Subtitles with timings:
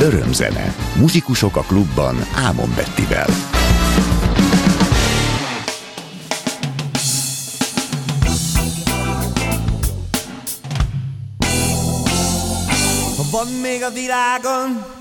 [0.00, 0.74] Örömzene.
[0.96, 3.26] Muzsikusok a klubban Ámon Bettivel.
[13.30, 14.97] Van még a világon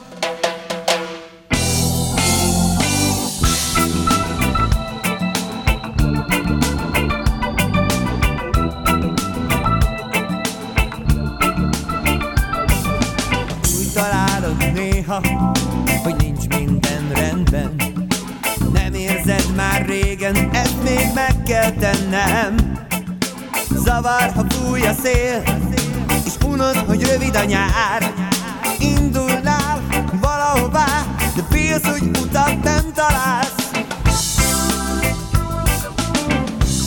[24.68, 25.44] fúj a szél
[26.26, 28.14] És unod, hogy rövid a nyár.
[28.80, 29.82] Indulnál
[30.22, 33.70] valahová De félsz, hogy utat nem találsz.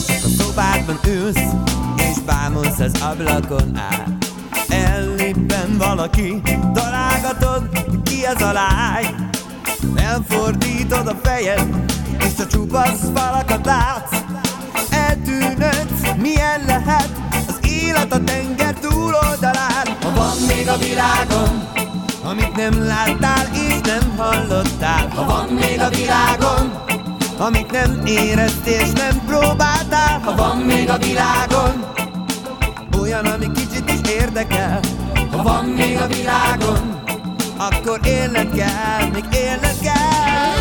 [0.07, 1.53] A szobádban ülsz
[1.97, 4.09] És bámulsz az ablakon át.
[4.69, 6.41] Ellippen valaki
[6.73, 7.69] Találgatod,
[8.03, 9.29] ki az a lány.
[9.95, 11.67] Elfordítod a fejed
[12.17, 14.17] És a csupasz falakat látsz.
[14.91, 17.30] Eltűnődsz, milyen lehet
[17.91, 19.85] Élet a tenger túloldalán.
[20.01, 21.67] Ha van még a világon
[22.23, 25.07] Amit nem láttál és nem hallottál.
[25.15, 26.71] Ha van még a világon
[27.37, 30.19] Amit nem éreztél és nem próbáltál.
[30.19, 31.85] Ha van még a világon
[33.01, 34.79] olyan, ami kicsit is érdekel.
[35.31, 37.03] Ha van még a világon
[37.57, 40.60] Akkor élned kell, még élned kell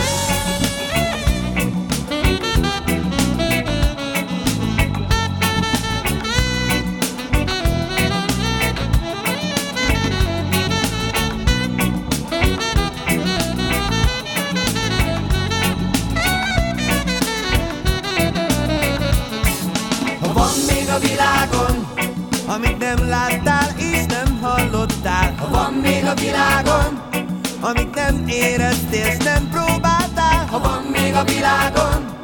[21.00, 21.86] világon.
[22.46, 25.34] Amit nem láttál és nem hallottál.
[25.38, 27.00] Ha van még a világon.
[27.60, 30.46] Amit nem éreztél és nem próbáltál.
[30.50, 32.18] Ha van még a világon.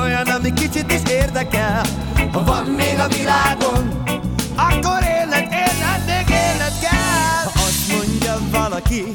[0.00, 1.82] Olyan, ami kicsit is érdekel.
[2.32, 4.02] Ha van még a világon.
[4.56, 7.44] Akkor élned, élned, még élned kell.
[7.44, 9.12] Ha azt mondja valaki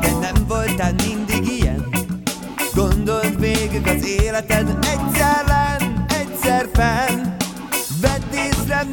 [0.00, 1.86] Te nem voltál mindig ilyen
[2.74, 7.15] Gondold végig az életed egyszer lenn, egyszer észre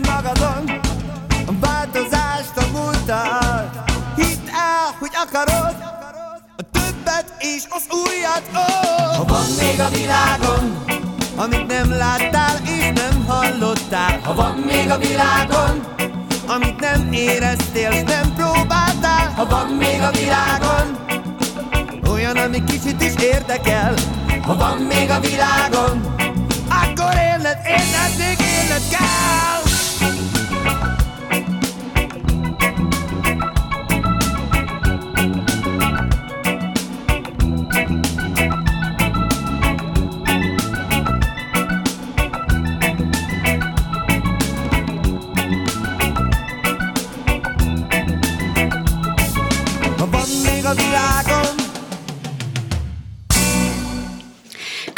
[0.08, 0.80] magadon.
[1.46, 3.84] A változást, a múltat
[4.16, 5.76] Hidd el, hogy akarod.
[6.58, 9.18] A többet és az újat oh!
[9.18, 10.86] Ha van még a világon,
[11.36, 14.20] amit nem láttál és nem hallottál.
[14.24, 15.84] Ha van még a világon,
[16.48, 19.34] amit nem éreztél és nem próbáltál.
[19.36, 20.98] Ha van még a világon,
[22.12, 23.94] olyan, ami kicsit is érdekel.
[24.42, 26.16] Ha van még a világon.
[26.70, 29.63] Akkor élned, élned, még élned kell
[30.66, 31.03] Ha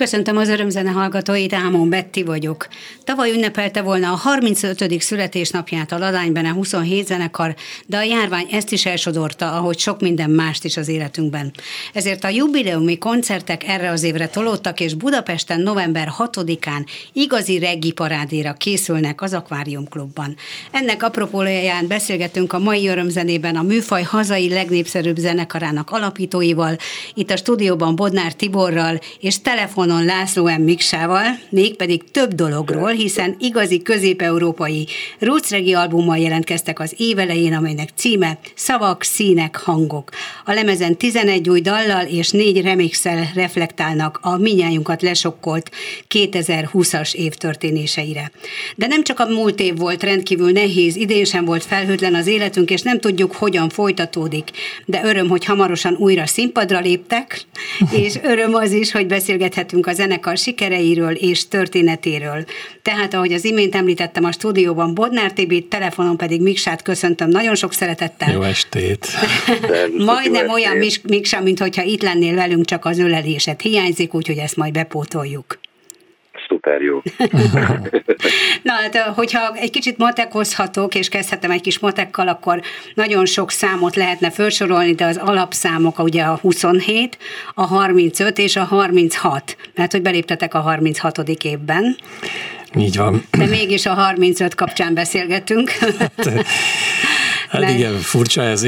[0.05, 2.67] Köszöntöm az örömzene hallgatóit, Ámon Betti vagyok.
[3.03, 5.01] Tavaly ünnepelte volna a 35.
[5.01, 7.55] születésnapját a Ladánybene 27 zenekar,
[7.85, 11.53] de a járvány ezt is elsodorta, ahogy sok minden mást is az életünkben.
[11.93, 18.53] Ezért a jubileumi koncertek erre az évre tolódtak, és Budapesten november 6-án igazi reggi parádéra
[18.53, 20.35] készülnek az Akvárium Klubban.
[20.71, 26.77] Ennek apropóján beszélgetünk a mai örömzenében a műfaj hazai legnépszerűbb zenekarának alapítóival,
[27.13, 30.61] itt a stúdióban Bodnár Tiborral és telefonon László M.
[30.61, 34.87] Miksával, mégpedig több dologról, hiszen igazi közép-európai
[35.19, 40.09] roots albummal jelentkeztek az évelején, amelynek címe Szavak, színek, hangok.
[40.45, 45.71] A lemezen 11 új dallal és négy remixel reflektálnak a minnyájunkat lesokkolt
[46.09, 48.31] 2020-as év történéseire.
[48.75, 52.69] De nem csak a múlt év volt rendkívül nehéz, idén sem volt felhőtlen az életünk,
[52.69, 54.49] és nem tudjuk, hogyan folytatódik.
[54.85, 57.41] De öröm, hogy hamarosan újra színpadra léptek,
[57.91, 62.45] és öröm az is, hogy beszélgethetünk a zenekar sikereiről és történetéről.
[62.81, 67.73] Tehát, ahogy az imént említettem a stúdióban Bodnár Tibit, telefonon pedig Miksát köszöntöm nagyon sok
[67.73, 68.31] szeretettel.
[68.31, 69.07] Jó estét!
[69.97, 74.73] Majdnem olyan Miksa, mint hogyha itt lennél velünk, csak az ölelésed hiányzik, úgyhogy ezt majd
[74.73, 75.59] bepótoljuk.
[76.47, 77.01] Szuper jó.
[78.63, 82.61] Na hát, hogyha egy kicsit matekozhatok, és kezdhetem egy kis matekkal, akkor
[82.93, 87.17] nagyon sok számot lehetne felsorolni, de az alapszámok ugye a 27,
[87.53, 91.17] a 35 és a 36, mert hogy beléptetek a 36.
[91.43, 91.95] évben.
[92.77, 93.23] Így van.
[93.31, 95.69] De mégis a 35 kapcsán beszélgetünk.
[95.69, 96.29] Hát
[97.59, 97.77] mert...
[97.77, 98.65] igen, furcsa ez,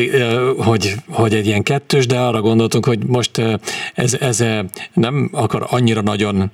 [0.57, 3.41] hogy, hogy egy ilyen kettős, de arra gondoltunk, hogy most
[3.93, 4.43] ez, ez
[4.93, 6.51] nem akar annyira nagyon,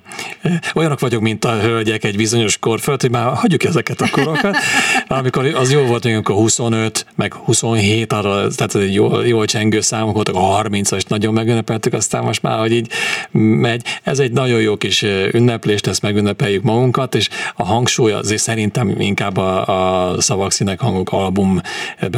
[0.74, 4.56] olyanok vagyok, mint a hölgyek egy bizonyos kor fölött, hogy már hagyjuk ezeket a korokat,
[5.08, 10.34] amikor az jó volt, amikor 25, meg 27, arra, tehát jól, jól csengő számok voltak,
[10.34, 12.90] a 30-as nagyon megünnepeltük, aztán most már, hogy így
[13.30, 13.82] megy.
[14.02, 15.02] Ez egy nagyon jó kis
[15.32, 21.12] ünneplést, ezt megünnepeljük magunkat, és a hangsúly azért szerintem inkább a, a Szavak Színek Hangok
[21.12, 21.60] album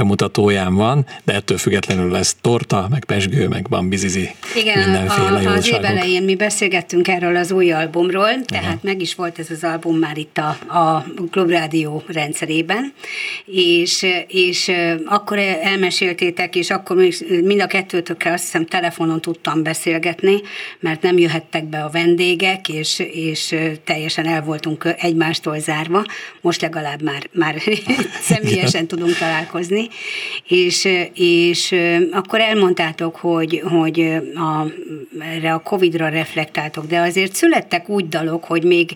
[0.07, 5.69] bemutatóján van, de ettől függetlenül lesz torta, meg pesgő, meg bambizizi, Igen, mindenféle a, az
[5.69, 8.83] év elején mi beszélgettünk erről az új albumról, tehát uh-huh.
[8.83, 10.49] meg is volt ez az album már itt a,
[10.79, 12.93] a Klubrádió rendszerében,
[13.45, 14.73] és, és
[15.07, 16.97] akkor elmeséltétek, és akkor
[17.45, 20.41] mind a kettőtökkel azt hiszem telefonon tudtam beszélgetni,
[20.81, 23.55] mert nem jöhettek be a vendégek, és, és
[23.85, 26.05] teljesen el voltunk egymástól zárva,
[26.41, 27.63] most legalább már, már
[28.31, 29.89] személyesen tudunk találkozni,
[30.49, 31.75] és, és
[32.11, 34.01] akkor elmondtátok, hogy, hogy
[34.35, 34.67] a,
[35.19, 38.91] erre a Covid-ra reflektáltok, de azért születtek úgy dalok, hogy még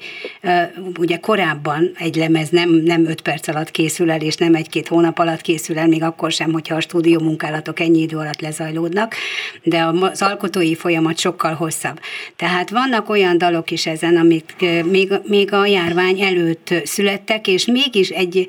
[0.99, 5.19] ugye korábban egy lemez nem, nem öt perc alatt készül el, és nem egy-két hónap
[5.19, 9.15] alatt készül el, még akkor sem, hogyha a stúdió munkálatok ennyi idő alatt lezajlódnak,
[9.63, 12.01] de az alkotói folyamat sokkal hosszabb.
[12.37, 14.55] Tehát vannak olyan dalok is ezen, amik
[14.85, 18.49] még, még a járvány előtt születtek, és mégis egy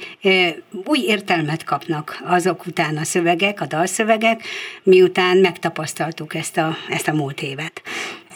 [0.85, 4.41] új értelmet kapnak azok után a szövegek, a dalszövegek,
[4.83, 7.81] miután megtapasztaltuk ezt a, ezt a múlt évet.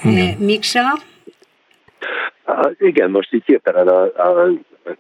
[0.04, 0.38] Igen.
[0.38, 0.82] Miksa?
[2.78, 4.50] Igen, most így hirtelen a, a,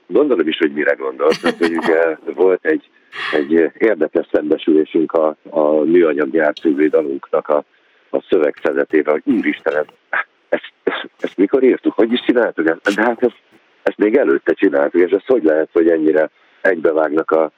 [0.07, 2.89] gondolom is, hogy mire gondolsz, hogy ugye volt egy,
[3.31, 7.63] egy érdekes szembesülésünk a, a műanyag gyártővé dalunknak a,
[8.09, 12.65] a szövegszedetével, hogy úristen, ezt, ezt, ezt, ezt mikor írtuk, hogy is csináltuk?
[12.65, 13.41] De hát ezt,
[13.83, 16.29] ezt még előtte csináltuk, és ez hogy lehet, hogy ennyire
[16.61, 17.51] egybevágnak a,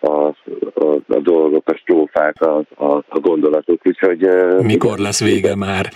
[0.00, 0.26] a,
[0.74, 4.28] a, a dolgok, a strófák, a, a, a gondolatok, úgyhogy...
[4.62, 5.86] Mikor igen, lesz vége már?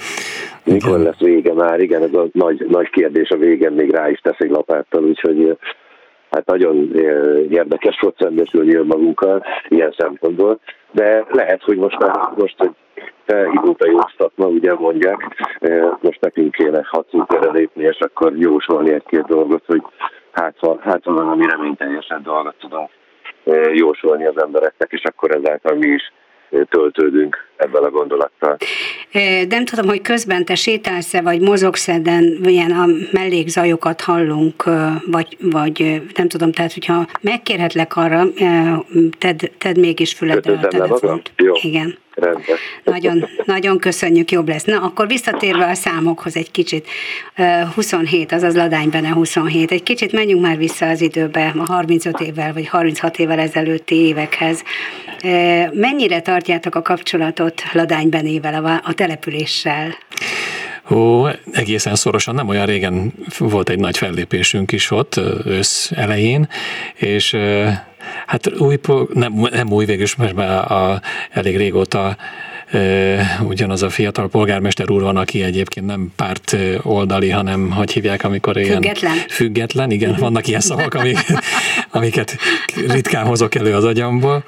[0.65, 1.03] Mikor igen.
[1.03, 4.39] lesz vége már, igen, ez a nagy, nagy kérdés a végén még rá is tesz
[4.39, 5.57] egy lapáttal, úgyhogy
[6.31, 6.91] hát nagyon
[7.51, 10.59] érdekes volt szembesülni magunkkal ilyen szempontból,
[10.91, 11.99] de lehet, hogy most,
[12.37, 12.71] most hogy
[13.25, 15.47] felhívott a józtatma, ugye mondják,
[16.01, 19.83] most nekünk kéne hatszúkere lépni, és akkor jósolni egy-két dolgot, hogy
[20.31, 22.91] hát, hát valami reményteljesebb dolgot tudunk
[23.73, 26.13] jósolni az embereknek, és akkor ezáltal mi is
[26.69, 28.57] töltődünk ebben a gondolattal.
[29.49, 34.65] Nem tudom, hogy közben te sétálsz-e, vagy mozogsz-e, de ilyen a mellékzajokat hallunk,
[35.07, 38.23] vagy, vagy nem tudom, tehát hogyha megkérhetlek arra,
[39.19, 41.33] tedd, tedd mégis füledre a telefont.
[41.37, 41.53] Jó.
[41.63, 41.99] Igen.
[42.15, 42.57] Rendben.
[42.85, 44.65] Nagyon, nagyon köszönjük, jobb lesz.
[44.65, 46.89] Na, akkor visszatérve a számokhoz egy kicsit.
[47.75, 49.71] 27, azaz Ladány Bene 27.
[49.71, 54.63] Egy kicsit menjünk már vissza az időbe, a 35 évvel vagy 36 évvel ezelőtti évekhez.
[55.73, 59.97] Mennyire tartjátok a kapcsolatot Ladány Benével, a, a településsel?
[60.91, 66.49] Ó, egészen szorosan, nem olyan régen volt egy nagy fellépésünk is ott, ősz elején,
[66.95, 67.37] és
[68.27, 68.79] hát új,
[69.13, 71.01] nem, nem új végül, mert már a,
[71.31, 72.17] elég régóta
[73.43, 78.57] ugyanaz a fiatal polgármester úr van, aki egyébként nem párt oldali, hanem hogy hívják, amikor
[78.57, 78.73] ilyen...
[78.73, 79.17] Független.
[79.29, 81.19] Független, igen, vannak ilyen szavak, amik,
[81.91, 82.37] amiket
[82.87, 84.45] ritkán hozok elő az agyamból.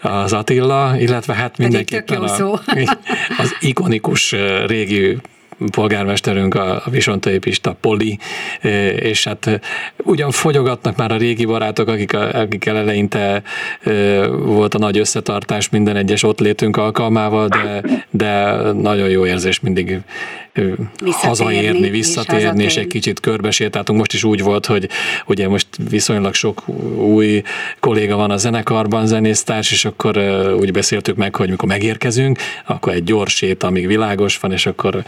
[0.00, 2.60] Az Attila, illetve hát mindenképpen a,
[3.42, 4.34] az ikonikus
[4.66, 5.18] régi
[5.70, 8.18] polgármesterünk, a, Visontai Pista Poli,
[8.96, 9.60] és hát
[9.96, 13.42] ugyan fogyogatnak már a régi barátok, akik, akikkel eleinte
[14.30, 20.00] volt a nagy összetartás minden egyes ott létünk alkalmával, de, de nagyon jó érzés mindig
[21.10, 23.98] hazaérni, visszatérni, és, és egy kicsit körbesétáltunk.
[23.98, 24.88] Most is úgy volt, hogy
[25.26, 27.42] ugye most viszonylag sok új
[27.80, 30.18] kolléga van a zenekarban, zenésztárs, és akkor
[30.60, 35.04] úgy beszéltük meg, hogy mikor megérkezünk, akkor egy gyors sét, amíg világos van, és akkor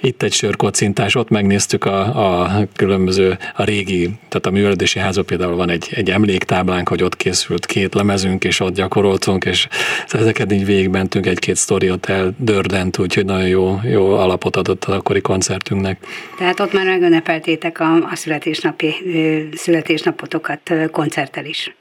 [0.00, 5.56] itt egy sörkocintás, ott megnéztük a, a különböző, a régi, tehát a művelődési házban például
[5.56, 9.68] van egy, egy emléktáblánk, hogy ott készült két lemezünk, és ott gyakoroltunk, és
[10.08, 16.06] ezeket így végigmentünk, egy-két sztoriot eldördent, úgyhogy nagyon jó, jó alapot adott az akkori koncertünknek.
[16.38, 18.94] Tehát ott már megünnepeltétek a, a születésnapi,
[19.54, 21.74] születésnapotokat koncerttel is.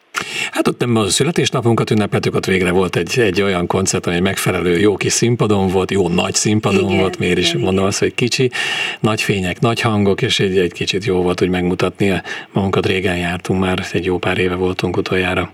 [0.52, 4.80] Hát ott nem a születésnapunkat ünnepeltük, ott végre volt egy, egy olyan koncert, ami megfelelő
[4.80, 8.14] jó kis színpadon volt, jó nagy színpadon igen, volt, miért is igen, mondom azt, hogy
[8.14, 8.52] kicsi,
[9.00, 12.22] nagy fények, nagy hangok, és egy, egy kicsit jó volt, hogy megmutatni
[12.52, 12.86] magunkat.
[12.86, 15.52] Régen jártunk már, egy jó pár éve voltunk utoljára.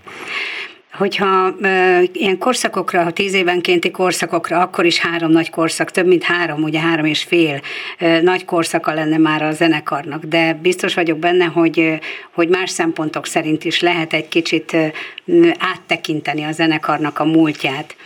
[0.92, 6.62] Hogyha e, ilyen korszakokra, tíz évenkénti korszakokra, akkor is három nagy korszak, több mint három,
[6.62, 7.60] ugye három és fél
[7.98, 11.98] e, nagy korszaka lenne már a zenekarnak, de biztos vagyok benne, hogy,
[12.32, 14.76] hogy más szempontok szerint is lehet egy kicsit
[15.58, 17.96] áttekinteni a zenekarnak a múltját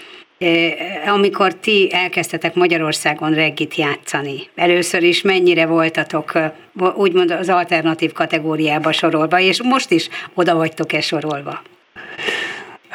[1.06, 6.32] amikor ti elkezdtetek Magyarországon reggit játszani, először is mennyire voltatok
[6.96, 11.62] úgymond az alternatív kategóriába sorolva, és most is oda vagytok-e sorolva?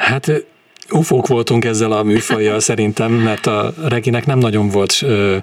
[0.02, 0.44] Hát
[0.90, 5.36] ufók voltunk ezzel a műfajjal szerintem, mert a Reginek nem nagyon volt ö,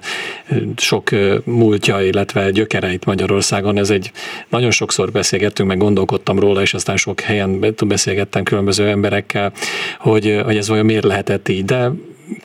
[0.76, 3.78] sok ö, múltja, illetve gyökereit Magyarországon.
[3.78, 4.10] Ez egy,
[4.48, 9.52] nagyon sokszor beszélgettünk, meg gondolkodtam róla, és aztán sok helyen beszélgettem különböző emberekkel,
[9.98, 11.90] hogy, hogy ez olyan miért lehetett így, de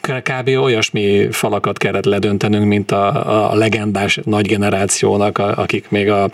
[0.00, 0.48] kb.
[0.48, 6.30] olyasmi falakat kellett ledöntenünk, mint a, a legendás nagy generációnak, a, akik még a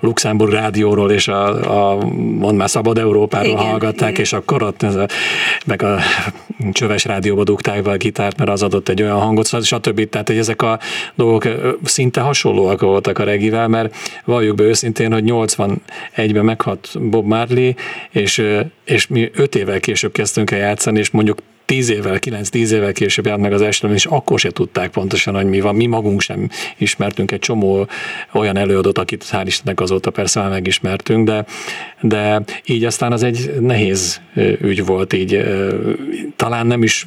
[0.00, 4.20] Luxemburg rádióról és a, a mond már Szabad Európáról igen, hallgatták, igen.
[4.20, 5.06] és akkor ott ez a,
[5.66, 5.98] meg a
[6.72, 10.08] csöves rádióba dugták be a gitárt, mert az adott egy olyan hangot, stb.
[10.08, 10.78] Tehát, hogy ezek a
[11.14, 11.44] dolgok
[11.84, 17.72] szinte hasonlóak voltak a regivel, mert valljuk be őszintén, hogy 81-ben meghalt Bob Marley,
[18.10, 18.42] és,
[18.84, 21.38] és mi öt évvel később kezdtünk el játszani, és mondjuk
[21.70, 25.44] tíz évvel, kilenc-tíz évvel később jelent meg az estem, és akkor se tudták pontosan, hogy
[25.44, 25.74] mi van.
[25.74, 26.48] Mi magunk sem
[26.78, 27.86] ismertünk egy csomó
[28.32, 31.44] olyan előadót, akit hál' Istennek azóta persze már megismertünk, de,
[32.00, 34.20] de így aztán az egy nehéz
[34.60, 35.42] ügy volt, így
[36.36, 37.06] talán nem is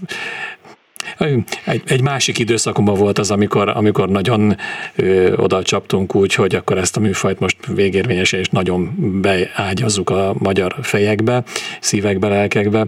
[1.65, 4.58] egy, egy másik időszakomban volt az, amikor, amikor nagyon
[4.96, 10.36] ö, oda csaptunk úgy, hogy akkor ezt a műfajt most végérvényesen és nagyon beágyazzuk a
[10.38, 11.43] magyar fejekbe,
[11.79, 12.88] szívekbe, lelkekbe,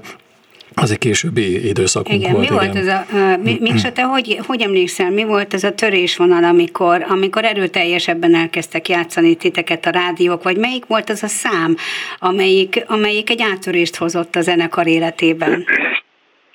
[0.76, 2.50] az egy későbbi időszakunk igen, volt.
[2.50, 2.58] Mi igen.
[2.58, 7.06] volt ez a, uh, Miksa, te hogy, hogy emlékszel, mi volt ez a törésvonal, amikor,
[7.10, 11.76] amikor erőteljesebben elkezdtek játszani titeket a rádiók, vagy melyik volt az a szám,
[12.20, 15.66] amelyik, amelyik egy áttörést hozott a zenekar életében?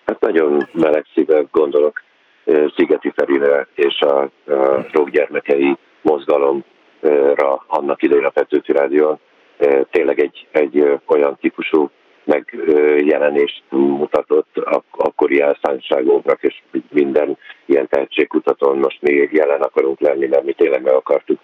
[0.07, 2.03] Hát nagyon meleg szívvel gondolok
[2.77, 4.21] Szigeti Ferire és a,
[4.53, 9.21] a rockgyermekei mozgalomra annak idején a Petőfi Rádió.
[9.91, 11.91] Tényleg egy, egy olyan típusú
[12.31, 20.45] megjelenést mutatott ak- akkori elszántságunknak, és minden ilyen tehetségkutatón most mi jelen akarunk lenni, mert
[20.45, 21.39] mi tényleg meg akartuk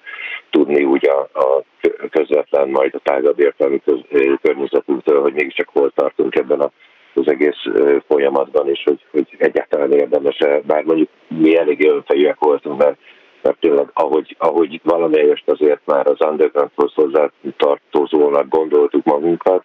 [0.50, 1.62] tudni úgy a, a
[2.11, 6.71] közvetlen, majd a tágabb értelmi köz- környezetünktől, hogy mégiscsak hol tartunk ebben a
[7.19, 7.62] az egész
[8.09, 12.99] folyamatban, és hogy, hogy egyáltalán érdemes-e, bár mondjuk mi elég önfejűek voltunk, mert,
[13.43, 19.64] mert tényleg ahogy, ahogy valamelyest azért már az undergroundhoz hozzá tartozónak gondoltuk magunkat,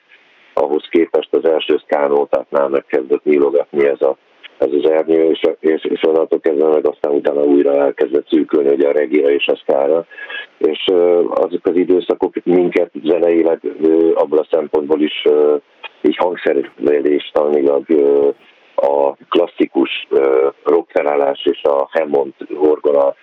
[0.61, 4.17] ahhoz képest az első szkánótátnál megkezdett nyílogatni ez, a,
[4.57, 8.87] ez az ernyő, és, és, és onnantól kezdve meg aztán utána újra elkezdett szűkölni ugye
[8.87, 10.05] a regira és a szkára,
[10.57, 10.85] és
[11.29, 13.59] azok az időszakok minket zeneileg
[14.13, 15.27] abból a szempontból is
[16.01, 17.85] így hangszerelés tanulnilag
[18.75, 20.07] a klasszikus
[20.63, 23.15] rockfelállás és a Hammond orgona,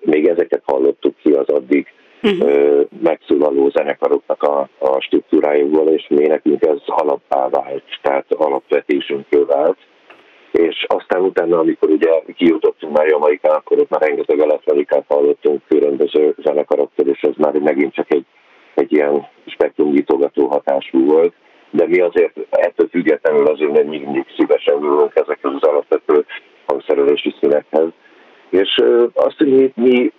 [0.00, 2.86] még ezeket hallottuk ki az addig uh-huh.
[3.02, 9.76] megszólaló zenekaroknak a, a struktúrájukból, és mi nekünk ez alappá vált, tehát alapvetésünkről vált.
[10.50, 16.34] És aztán utána, amikor ugye kijutottunk már Jamaikán, akkor ott már rengeteg elektronikát hallottunk különböző
[16.44, 18.24] zenekaroktól, és ez már megint csak egy,
[18.74, 21.32] egy ilyen spektrumnyitogató hatású volt.
[21.70, 26.24] De mi azért ettől függetlenül azért nem mindig szívesen ülünk ezekhez az alapvető
[26.66, 27.88] hangszerelési színekhez
[28.50, 28.82] és
[29.14, 30.12] azt, hogy mi, mi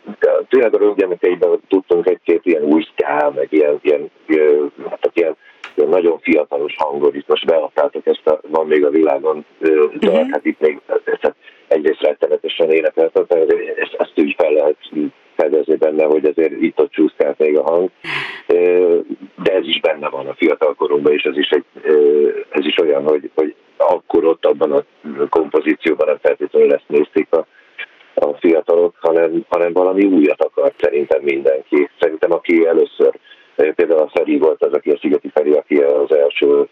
[0.50, 4.12] tényleg a röggyemekeiben tudtunk egy-két ilyen új szkál, meg ilyen, ilyen,
[4.90, 5.36] hát ilyen,
[5.76, 10.30] ilyen nagyon fiatalos hangot, itt most beadtátok ezt a Van még a világon de uh-huh.
[10.32, 11.36] hát itt még ezt
[11.68, 13.32] egyrészt rettenetesen énekeltek,
[13.76, 14.78] ezt, ezt úgy fel lehet
[15.36, 17.90] fedezni benne, hogy azért itt-ott csúszkált még a hang,
[19.44, 21.66] de ez is benne van a fiatal korunkban, és ez is, egy,
[22.50, 24.84] ez is olyan, hogy, hogy akkor ott abban a
[25.30, 27.46] kompozícióban nem feltétlenül ezt nézték a
[28.16, 31.90] a fiatalok, hanem, hanem valami újat akart szerintem mindenki.
[32.00, 33.14] Szerintem aki először
[33.76, 36.68] Például a Feri volt az, aki a Szigeti Feri, aki az első,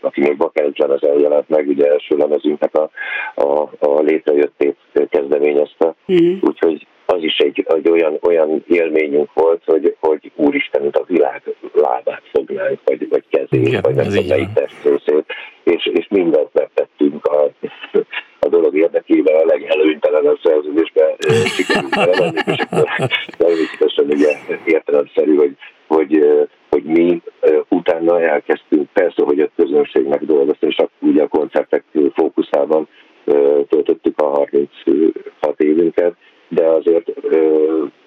[0.00, 2.90] aki még Bakelcsen az eljelent meg, ugye első lemezünknek a,
[3.34, 4.76] a, a létrejöttét
[5.10, 5.94] kezdeményezte.
[6.12, 6.36] Mm.
[6.40, 11.42] Úgyhogy az is egy, egy olyan, olyan élményünk volt, hogy, hogy úristen, mint a világ
[11.74, 15.24] lábát fognánk, vagy, vagy kezét, Igen, vagy nem tudom melyik testrészét,
[15.62, 17.50] és, és mindent megtettünk a,
[18.38, 22.88] a dolog érdekében a legelőnytelenebb szerződésbe sikerült belevenni, és akkor
[23.38, 25.56] természetesen ugye értelemszerű, hogy,
[25.94, 27.22] hogy, hogy mi
[27.68, 31.84] utána elkezdtünk, persze, hogy a közönségnek dolgozni, és akkor ugye a koncertek
[32.14, 32.88] fókuszában
[33.68, 34.70] töltöttük a 36
[35.56, 36.14] évünket,
[36.48, 37.12] de azért,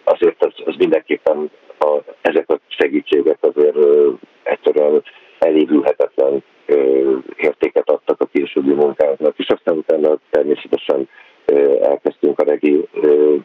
[0.04, 1.50] azért az, az mindenképpen
[1.80, 3.78] a, ezek a segítségek azért
[4.44, 5.04] egyszerűen
[5.40, 6.44] elévülhetetlen
[7.38, 11.10] értéket adtak a későbbi munkánknak, és aztán utána természetesen
[11.82, 12.88] elkezdtünk a regi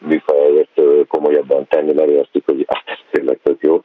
[0.07, 3.81] műfajért komolyabban tenni, mert értük, hogy hát ez tényleg tök jó.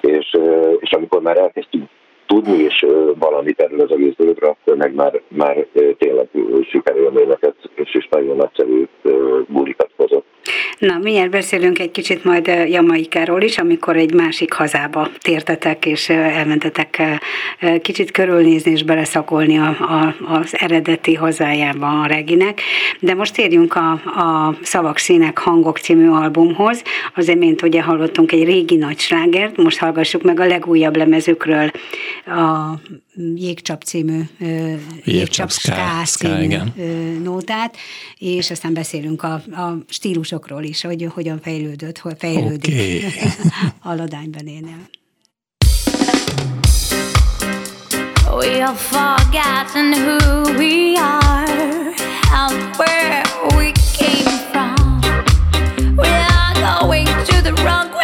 [0.00, 0.36] És,
[0.78, 1.88] és amikor már elkezdtünk
[2.26, 2.84] tudni is
[3.18, 5.66] valamit erről az egész dologra, akkor meg már, már
[5.98, 6.28] tényleg
[6.70, 8.86] sikerélményeket és is nagyon nagyszerű
[9.46, 10.24] bulikat hozott.
[11.08, 17.02] Miért beszélünk egy kicsit majd Jamaikáról is, amikor egy másik hazába tértetek, és elmentetek
[17.82, 22.60] kicsit körülnézni és beleszakolni a, a, az eredeti hazájába a reginek.
[23.00, 26.82] De most térjünk a, a Szavak Színek Hangok című albumhoz.
[27.14, 28.98] Az imént ugye hallottunk egy régi nagy
[29.56, 31.70] most hallgassuk meg a legújabb lemezükről
[32.28, 32.80] a
[33.34, 34.20] Jégcsap című
[35.04, 36.56] Jégcsap Ská című
[37.22, 37.76] nótát,
[38.18, 43.12] és aztán beszélünk a, a stílusokról is, hogy hogyan fejlődött, hogy fejlődik okay.
[43.92, 44.88] a ladánybenénél.
[48.30, 51.94] We have forgotten who we are
[52.30, 53.22] and where
[53.56, 55.00] we came from.
[55.96, 57.97] We are going to the wrong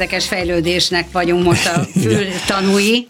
[0.00, 3.08] érdekes fejlődésnek vagyunk most a fül tanúi,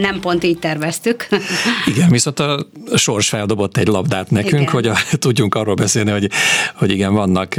[0.00, 1.26] nem pont így terveztük.
[1.94, 4.72] Igen, viszont a sors feldobott egy labdát nekünk, igen.
[4.72, 6.30] hogy a, tudjunk arról beszélni, hogy,
[6.74, 7.56] hogy igen, vannak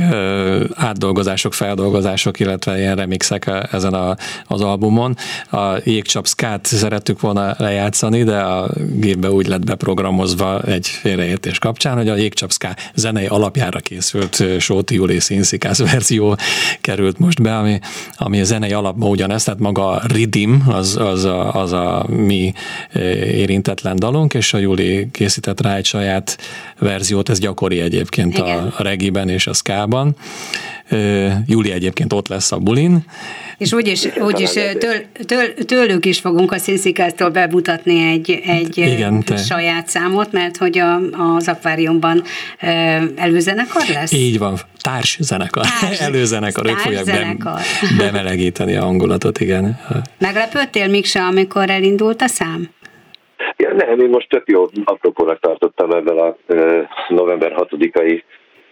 [0.74, 4.16] átdolgozások, feldolgozások, illetve ilyen remixek ezen a,
[4.48, 5.18] az albumon.
[5.52, 11.98] A Jégcsap Skát szerettük volna lejátszani, de a gépbe úgy lett beprogramozva egy félreértés kapcsán,
[11.98, 16.38] hogy a Jégcsap Ska zenei alapjára készült Sóti Júli színszikász verzió
[16.82, 17.80] került most be, ami,
[18.18, 22.54] ami a zenei alapban ugyanez, tehát maga a Ridim, az, az, a, az a mi
[23.32, 26.38] érintetlen dalunk, és a Júli készített rá egy saját
[26.80, 28.74] verziót, ez gyakori egyébként Igen.
[28.78, 30.16] a regiben és a skában
[31.48, 32.98] Júli egyébként ott lesz a bulin.
[33.58, 39.38] És úgyis, úgyis től, től, tőlük is fogunk a Színszikáztól bemutatni egy, egy Igen, te.
[39.38, 40.96] saját számot, mert hogy a,
[41.36, 42.24] az akváriumban
[43.16, 44.12] előzenekar lesz?
[44.12, 47.36] Így van, társzenekar, társ, előzenekar, ők fogják be,
[47.98, 49.80] bemelegíteni a hangulatot, igen.
[50.18, 52.70] Meglepődtél, Miksa, amikor elindult a szám?
[53.58, 56.36] Ja, nem, én most tök jó apropónak tartottam ebben a
[57.10, 58.22] november 6-ai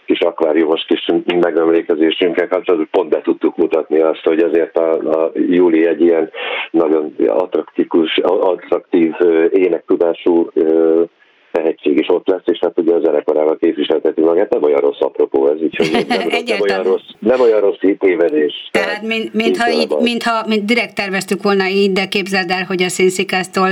[0.06, 1.06] kis akváriumos kis
[1.40, 6.30] megemlékezésünkkel kapcsolatban pont be tudtuk mutatni azt, hogy ezért a, a Júli egy ilyen
[6.70, 9.14] nagyon attraktikus, attraktív
[9.50, 10.50] énektudású
[11.54, 15.48] tehetség is ott lesz, és hát ugye a zenekarával képviselteti magát, nem olyan rossz apropó
[15.48, 18.52] ez, úgyhogy nem, nem, olyan rossz, nem olyan rossz tévedés.
[18.70, 22.88] Tehát, mint, mintha, így, mintha mint direkt terveztük volna így, de képzeld el, hogy a
[22.88, 23.68] Színszikáztól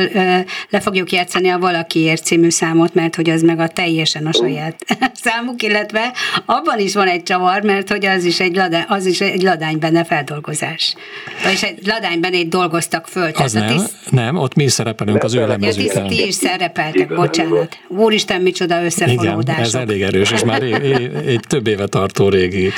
[0.71, 4.77] le fogjuk játszani a Valakiért című számot, mert hogy az meg a teljesen a saját
[5.25, 6.13] számuk, illetve
[6.47, 9.79] abban is van egy csavar, mert hogy az is egy, ladány, az is egy ladány
[9.79, 10.95] benne feldolgozás.
[11.43, 13.31] Vagyis egy ladányben egy dolgoztak föl.
[13.35, 13.95] Az nem, tiszt...
[14.11, 16.07] nem, ott mi szerepelünk az ő lemezükön.
[16.07, 17.72] Ti is szerepeltek, bocsánat.
[17.89, 19.57] Úristen, micsoda összefonódás.
[19.57, 22.71] Igen, ez elég erős, és már egy több éve tartó régi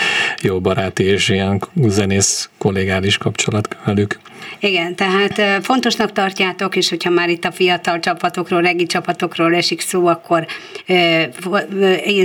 [0.42, 4.18] jó baráti és ilyen zenész kollégális kapcsolat velük.
[4.60, 10.06] Igen, tehát fontosnak tartjátok, és hogyha már itt a fiatal csapatokról, regi csapatokról esik szó,
[10.06, 10.46] akkor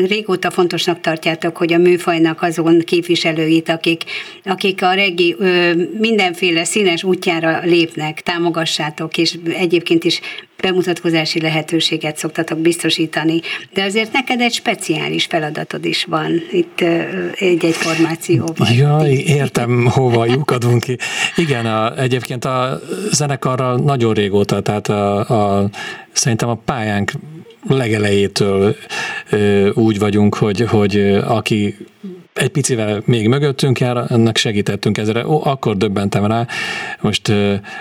[0.08, 4.04] régóta fontosnak tartjátok, hogy a műfajnak azon képviselőit, akik,
[4.44, 5.36] akik a regi
[6.00, 10.20] mindenféle színes útjára lépnek, támogassátok, és egyébként is
[10.62, 13.40] bemutatkozási lehetőséget szoktatok biztosítani,
[13.74, 16.82] de azért neked egy speciális feladatod is van itt
[17.34, 18.74] egy-egy formációban.
[18.74, 20.98] Jaj, értem, hova lyukadunk ki.
[21.36, 22.80] Igen, a, egyébként a
[23.12, 25.20] zenekarral nagyon régóta, tehát a,
[25.62, 25.70] a,
[26.12, 27.12] szerintem a pályánk
[27.68, 28.76] legelejétől
[29.74, 31.78] úgy vagyunk, hogy, hogy aki
[32.34, 35.28] egy picivel még mögöttünk jár, ennek segítettünk ezre.
[35.28, 36.48] Ó, akkor döbbentem rá.
[37.02, 37.32] Most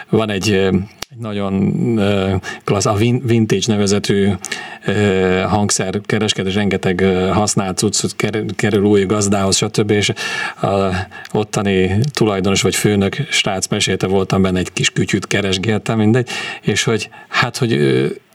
[0.08, 0.70] van egy
[1.11, 2.00] egy nagyon
[2.64, 4.28] klassz, a Vintage nevezetű
[5.46, 7.00] hangszer kereskedés, rengeteg
[7.32, 8.16] használt cucc
[8.56, 9.90] kerül új gazdához, stb.
[9.90, 10.12] És
[10.62, 10.94] a
[11.32, 16.28] ottani tulajdonos vagy főnök srác mesélte, voltam benne egy kis kütyűt keresgéltem, mindegy,
[16.62, 17.72] és hogy hát, hogy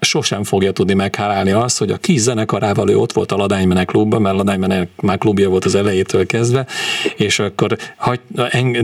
[0.04, 4.22] sosem fogja tudni meghálálni azt, hogy a kis zenekarával ő ott volt a Ladánymenek klubban,
[4.22, 6.66] mert Ladánymenek már klubja volt az elejétől kezdve,
[7.16, 8.20] és akkor hagy,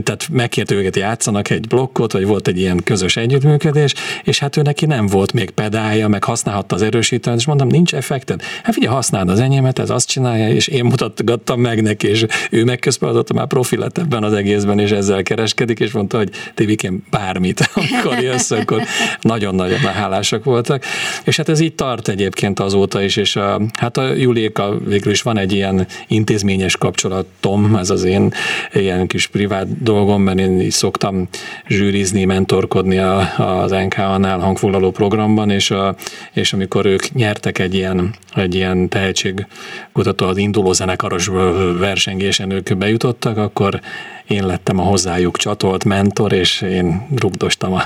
[0.02, 4.62] tehát megkérte őket játszanak egy blokkot, vagy volt egy ilyen közös együttműködés, és hát ő
[4.62, 8.42] neki nem volt még pedálja, meg használhatta az erősítőt, és mondom, nincs effekted.
[8.62, 12.64] Hát figyelj, használd az enyémet, ez azt csinálja, és én mutatgattam meg neki, és ő
[12.64, 18.18] megközpadatta már profi ebben az egészben, és ezzel kereskedik, és mondta, hogy Tivikén bármit, amikor
[18.18, 18.82] jössz, akkor
[19.20, 20.84] nagyon-nagyon hálásak voltak.
[21.24, 25.22] És hát ez így tart egyébként azóta is, és a, hát a Juliékkal végül is
[25.22, 28.32] van egy ilyen intézményes kapcsolatom, ez az én
[28.72, 31.28] ilyen kis privát dolgom, mert én is szoktam
[31.68, 35.94] zsűrizni, mentorkodni a, az NK-nál hangfoglaló programban, és, a,
[36.32, 41.30] és amikor ők nyertek egy ilyen, egy ilyen tehetségkutató az induló zenekaros
[41.78, 43.80] versengésen ők bejutottak, akkor
[44.30, 47.80] én lettem a hozzájuk csatolt mentor, és én rugdostam, a,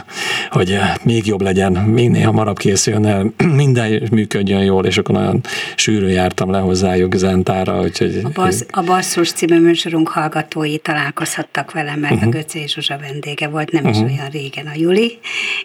[0.50, 5.40] hogy még jobb legyen, minél hamarabb készüljön el, minden működjön jól, és akkor nagyon
[5.76, 7.80] sűrűn jártam le hozzájuk zentára.
[7.80, 12.28] Úgyhogy a, bassz, a Basszus című műsorunk hallgatói találkozhattak velem, mert uh-huh.
[12.28, 14.04] a Göcé Zsuzsa vendége volt, nem uh-huh.
[14.04, 15.18] is olyan régen a Juli.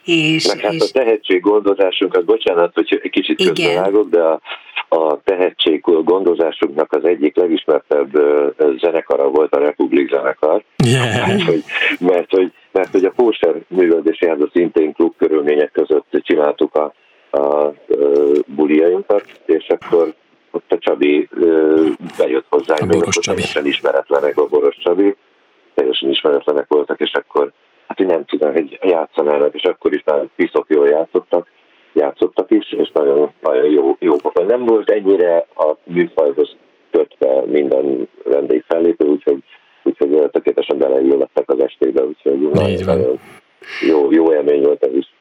[0.03, 0.81] És, Meg hát és...
[0.81, 4.41] a tehetséggondozásunkat, bocsánat, hogy egy kicsit közbevágok, de a
[4.89, 8.09] a tehetség gondozásunknak az egyik legismertebb
[8.77, 11.27] zenekara volt a Republik zenekar, yeah.
[11.27, 11.63] mert, hogy,
[11.99, 16.93] mert, hogy, mert hogy a Póster művöldési háza szintén klub körülmények között csináltuk a,
[17.29, 17.73] a, a
[18.45, 20.13] buliainkat, és akkor
[20.51, 21.29] ott a Csabi
[22.17, 25.15] bejött hozzánk, még akkor teljesen ismeretlenek a Boros Csabi,
[25.73, 27.51] teljesen ismeretlenek voltak, és akkor
[27.87, 31.47] hát én nem tudom, hogy játszanának, és akkor is már piszok jól játszottak,
[31.93, 34.15] játszottak is, és nagyon, nagyon jó, jó.
[34.47, 36.55] Nem volt ennyire a műfajhoz
[36.91, 39.43] kötve minden vendég fellépő, úgyhogy,
[39.83, 43.19] úgyhogy tökéletesen beleillettek az estébe, úgyhogy nagyon, nagyon
[43.87, 45.13] jó, jó élmény volt ez is.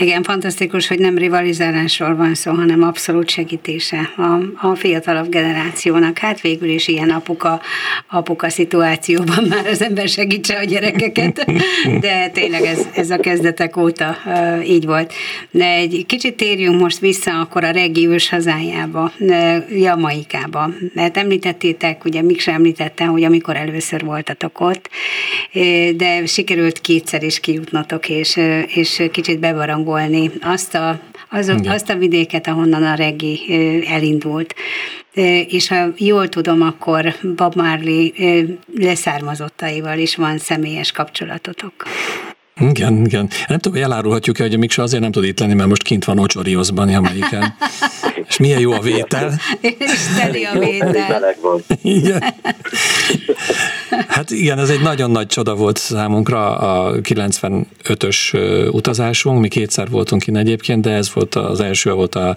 [0.00, 6.18] Igen, fantasztikus, hogy nem rivalizálásról van szó, hanem abszolút segítése a, a fiatalabb generációnak.
[6.18, 7.60] Hát végül is ilyen apuka,
[8.10, 11.52] apuka szituációban már az ember segítse a gyerekeket,
[12.00, 14.16] de tényleg ez, ez a kezdetek óta
[14.66, 15.12] így volt.
[15.50, 19.12] De egy kicsit térjünk most vissza akkor a regiós hazájába,
[19.70, 24.88] Jamaikába, mert említettétek, ugye Miksa említette, hogy amikor először voltatok ott,
[25.96, 31.96] de sikerült kétszer is kijutnotok, és, és kicsit bebarang hangolni azt a, az, azt a
[31.96, 33.40] vidéket, ahonnan a regi
[33.88, 34.54] elindult.
[35.48, 38.12] és ha jól tudom, akkor Bob Marley
[38.76, 41.72] leszármazottaival is van személyes kapcsolatotok.
[42.60, 43.30] Igen, igen.
[43.48, 46.04] Nem tudom, hogy elárulhatjuk hogy a Miksa azért nem tud itt lenni, mert most kint
[46.04, 47.54] van Ocsoriozban, Jamaikán.
[48.28, 49.34] És milyen jó a vétel.
[49.60, 51.34] És teli a vétel.
[51.82, 52.22] Igen.
[54.08, 58.38] Hát igen, ez egy nagyon nagy csoda volt számunkra a 95-ös
[58.72, 59.40] utazásunk.
[59.40, 62.36] Mi kétszer voltunk innen egyébként, de ez volt az első, volt a,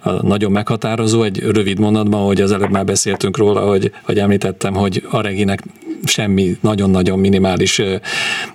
[0.00, 1.22] a nagyon meghatározó.
[1.22, 5.62] Egy rövid mondatban, hogy az előbb már beszéltünk róla, hogy, hogy említettem, hogy a Reginek
[6.04, 7.82] semmi nagyon-nagyon minimális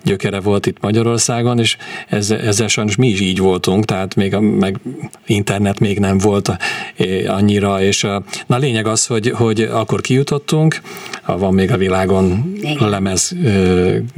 [0.04, 4.40] gyökere volt itt Magyarországon, és ezzel, ezzel sajnos mi is így voltunk, tehát még a,
[4.40, 4.80] meg
[5.26, 6.58] internet még nem volt
[7.28, 10.82] annyira, és a, na lényeg az, hogy, hogy akkor kijutottunk,
[11.26, 12.39] van még a világon
[12.78, 13.36] a lemez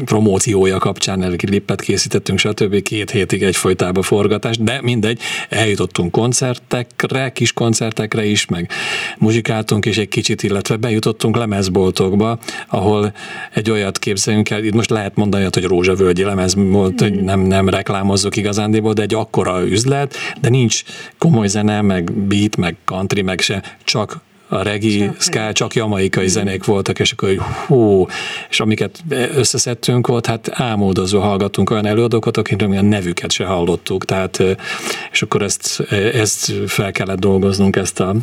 [0.06, 2.82] promóciója kapcsán elkilippet készítettünk, stb.
[2.82, 8.70] két hétig egyfolytában forgatás, de mindegy, eljutottunk koncertekre, kis koncertekre is, meg
[9.18, 13.14] muzsikáltunk is egy kicsit, illetve bejutottunk lemezboltokba, ahol
[13.54, 17.70] egy olyat képzeljünk el, itt most lehet mondani, hogy rózsavölgyi lemez volt, hogy nem, nem
[17.70, 20.84] reklámozzuk igazándiból, de egy akkora üzlet, de nincs
[21.18, 26.64] komoly zene, meg beat, meg country, meg se, csak a regi, ska, csak jamaikai zenék
[26.64, 28.08] voltak, és akkor, hogy hú,
[28.50, 29.04] és amiket
[29.36, 34.44] összeszedtünk ott, hát ámódozva hallgattunk olyan előadókat, akik a nevüket se hallottuk, tehát,
[35.12, 35.80] és akkor ezt,
[36.14, 38.16] ezt fel kellett dolgoznunk, ezt a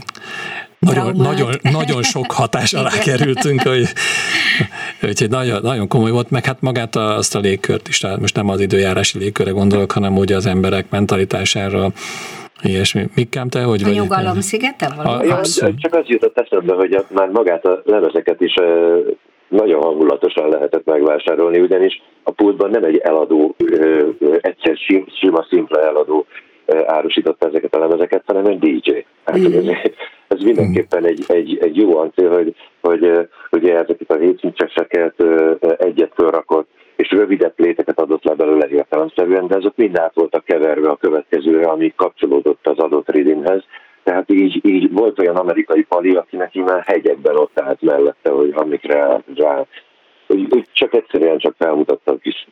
[0.78, 3.88] nagyon, nagyon, nagyon sok hatás alá kerültünk, hogy,
[5.00, 8.34] hogy nagyon, nagyon komoly volt, meg hát magát a, azt a légkört is, tehát most
[8.34, 11.92] nem az időjárási légkörre gondolok, hanem ugye az emberek mentalitására,
[12.62, 13.04] ilyesmi.
[13.14, 13.96] Mikám, te hogy a vagy?
[13.96, 15.28] A nyugalom szigete valami?
[15.76, 18.54] Csak az jutott eszembe, hogy már magát a lemezeket is
[19.48, 23.56] nagyon hangulatosan lehetett megvásárolni, ugyanis a pultban nem egy eladó,
[24.40, 24.76] egyszer
[25.20, 26.26] sima, szimpla eladó
[26.86, 29.04] árusította ezeket a lemezeket, hanem egy DJ.
[29.24, 29.44] Hát mm.
[29.44, 29.64] ez,
[30.28, 35.14] ez mindenképpen egy, egy, egy jó ancél, hogy, hogy ugye ezeket a hétszíncseseket
[35.78, 40.88] egyet fölrakott, és rövidebb pléteket adott le belőle értelemszerűen, de azok mind át voltak keverve
[40.88, 43.64] a következőre, ami kapcsolódott az adott ridimhez.
[44.02, 49.22] Tehát így, így volt olyan amerikai pali, akinek már hegyekben ott állt mellette, hogy amikre
[49.34, 49.66] rá,
[50.26, 52.48] hogy csak egyszerűen csak felmutatta a kis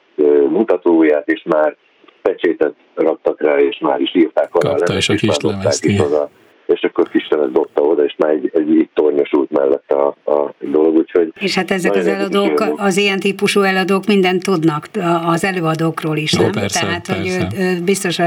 [0.48, 1.76] mutatóját, és már
[2.22, 4.74] pecsétet raktak rá, és már is írták alá.
[4.74, 5.86] Kapta és a kis lemezt,
[6.66, 10.94] és akkor Krisztenet dobta oda, és már egy, egy így tornyosult mellette a, a dolog,
[10.94, 11.32] úgyhogy...
[11.38, 14.88] És hát ezek az eladók, az ilyen típusú eladók mindent tudnak
[15.26, 16.50] az előadókról is, no, nem?
[16.50, 17.22] Persze, Tehát, persze.
[17.22, 18.18] hogy ő, biztos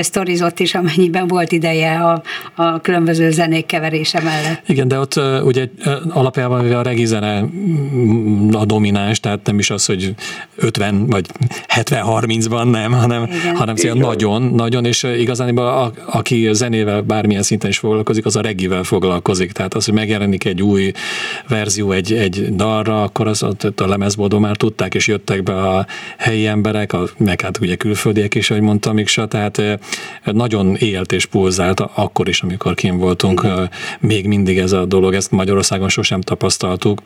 [0.00, 2.22] sztorizott is, amennyiben volt ideje a,
[2.54, 4.68] a különböző zenék keverése mellett.
[4.68, 5.68] Igen, de ott ugye
[6.08, 10.14] alapjában a regi zene mm, a domináns, tehát nem is az, hogy
[10.56, 11.26] 50 vagy
[11.68, 13.56] 70-30-ban nem, hanem, Igen.
[13.56, 18.40] hanem szóval nagyon, nagyon, és igazán a, aki zenével bármilyen szinten is foglalkozik, az a
[18.40, 19.52] regivel foglalkozik.
[19.52, 20.92] Tehát az, hogy megjelenik egy új
[21.48, 25.86] verzió egy, egy dalra, akkor az a, lemezboldó már tudták, és jöttek be a
[26.18, 29.62] helyi emberek, a, meg hát ugye külföldiek is, ahogy mondtam, Miksa, tehát
[30.24, 33.46] nagyon élt és pulzált akkor is, amikor kim voltunk.
[34.00, 37.02] Még mindig ez a dolog, ezt Magyarországon sosem tapasztaltuk.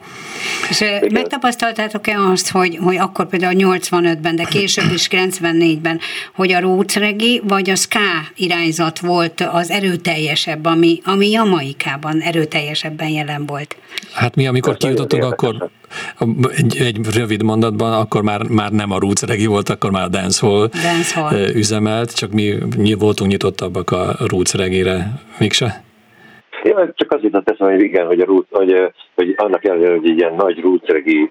[0.68, 6.00] És megtapasztaltátok-e azt, hogy, hogy akkor például 85-ben, de később is 94-ben,
[6.34, 6.94] hogy a roots
[7.42, 7.98] vagy a ska
[8.36, 9.70] irányzat volt az
[10.46, 13.76] erőteljesebb, ami, ami Jamaikában erőteljesebben jelen volt?
[14.12, 15.70] Hát mi, amikor kijutottunk, akkor
[16.56, 20.08] egy, egy rövid mondatban, akkor már, már nem a Roots Regi volt, akkor már a
[20.08, 21.48] Dancehall, Dancehall.
[21.54, 22.54] üzemelt, csak mi,
[22.94, 25.20] voltunk nyitottabbak a Roots Regire.
[25.38, 25.84] Mikse?
[26.62, 30.08] Én csak az jutott eszembe, hogy igen, hogy, a rút, hogy, hogy annak ellenére, hogy
[30.08, 31.30] ilyen nagy rútregi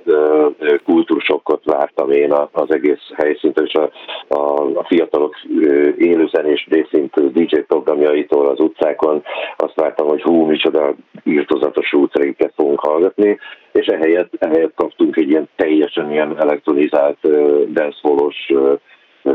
[0.84, 3.92] kultúrsokkot vártam én az egész helyszíntől, és a,
[4.28, 5.36] a, a fiatalok
[5.98, 9.24] élőzenés részintű DJ programjaitól az utcákon,
[9.58, 13.40] azt vártam, hogy hú, micsoda írtozatos rútregiket fogunk hallgatni,
[13.72, 17.18] és ehelyett, ehelyett kaptunk egy ilyen teljesen ilyen elektronizált
[17.72, 18.52] dancehallos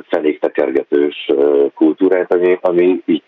[0.09, 1.31] fenéktekergetős
[1.74, 3.22] kultúrát, ami, ami így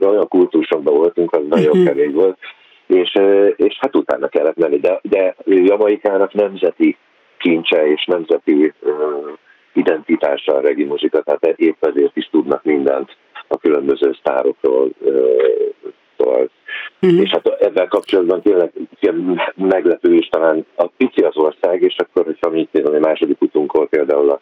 [0.00, 1.84] olyan kultúrsokban voltunk, az nagyon uh-huh.
[1.84, 2.38] kemény volt,
[2.86, 3.18] és,
[3.56, 6.96] és hát utána kellett menni, de, de Jamaikának nemzeti
[7.38, 8.92] kincse és nemzeti uh,
[9.72, 13.16] identitása a regi muzika, tehát épp ezért is tudnak mindent
[13.48, 15.48] a különböző sztárokról uh,
[17.00, 17.20] Uh-huh.
[17.20, 18.72] És hát ebben kapcsolatban tényleg
[19.54, 24.30] meglepő is talán a pici az ország, és akkor, hogyha mi a második utunkon például
[24.30, 24.40] a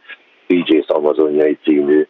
[0.48, 2.06] PJ's Amazonjai című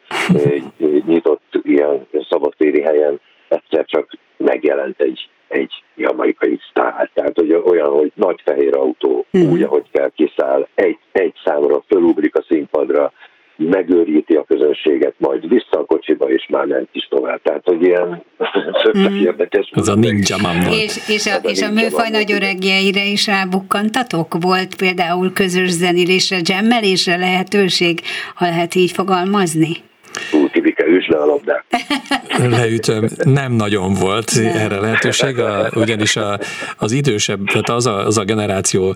[1.07, 7.11] nyitott ilyen szabadtéri helyen egyszer csak megjelent egy, egy jamaikai sztár.
[7.15, 9.51] Tehát hogy olyan, hogy nagy fehér autó, mm.
[9.51, 13.13] úgy, ahogy kell, kiszáll, egy, egy számra fölugrik a színpadra,
[13.57, 17.43] megőríti a közönséget, majd vissza a kocsiba, és már ment is tovább.
[17.43, 18.23] Tehát, hogy ilyen
[18.99, 19.21] mm.
[19.25, 19.71] érdekes.
[19.75, 20.71] Ez a ninja mambo.
[20.71, 24.37] És, és, a, a, és a műfaj nagy öregjeire is rábukkantatok?
[24.41, 28.01] Volt például közös zenélésre, dzsemmelésre lehetőség,
[28.35, 29.85] ha lehet így fogalmazni?
[30.33, 31.65] Ú, Tibike, üsd le a labdát.
[32.59, 33.09] Leütöm.
[33.25, 34.57] Nem nagyon volt Nem.
[34.57, 36.39] erre lehetőség, a, ugyanis a,
[36.79, 38.95] az idősebb, tehát az a, az a generáció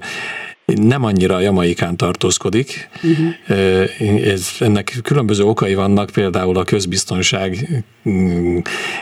[0.75, 2.89] nem annyira a Jamaikán tartózkodik.
[3.03, 4.25] Uh-huh.
[4.25, 8.59] Ez, ennek különböző okai vannak, például a közbiztonság mm,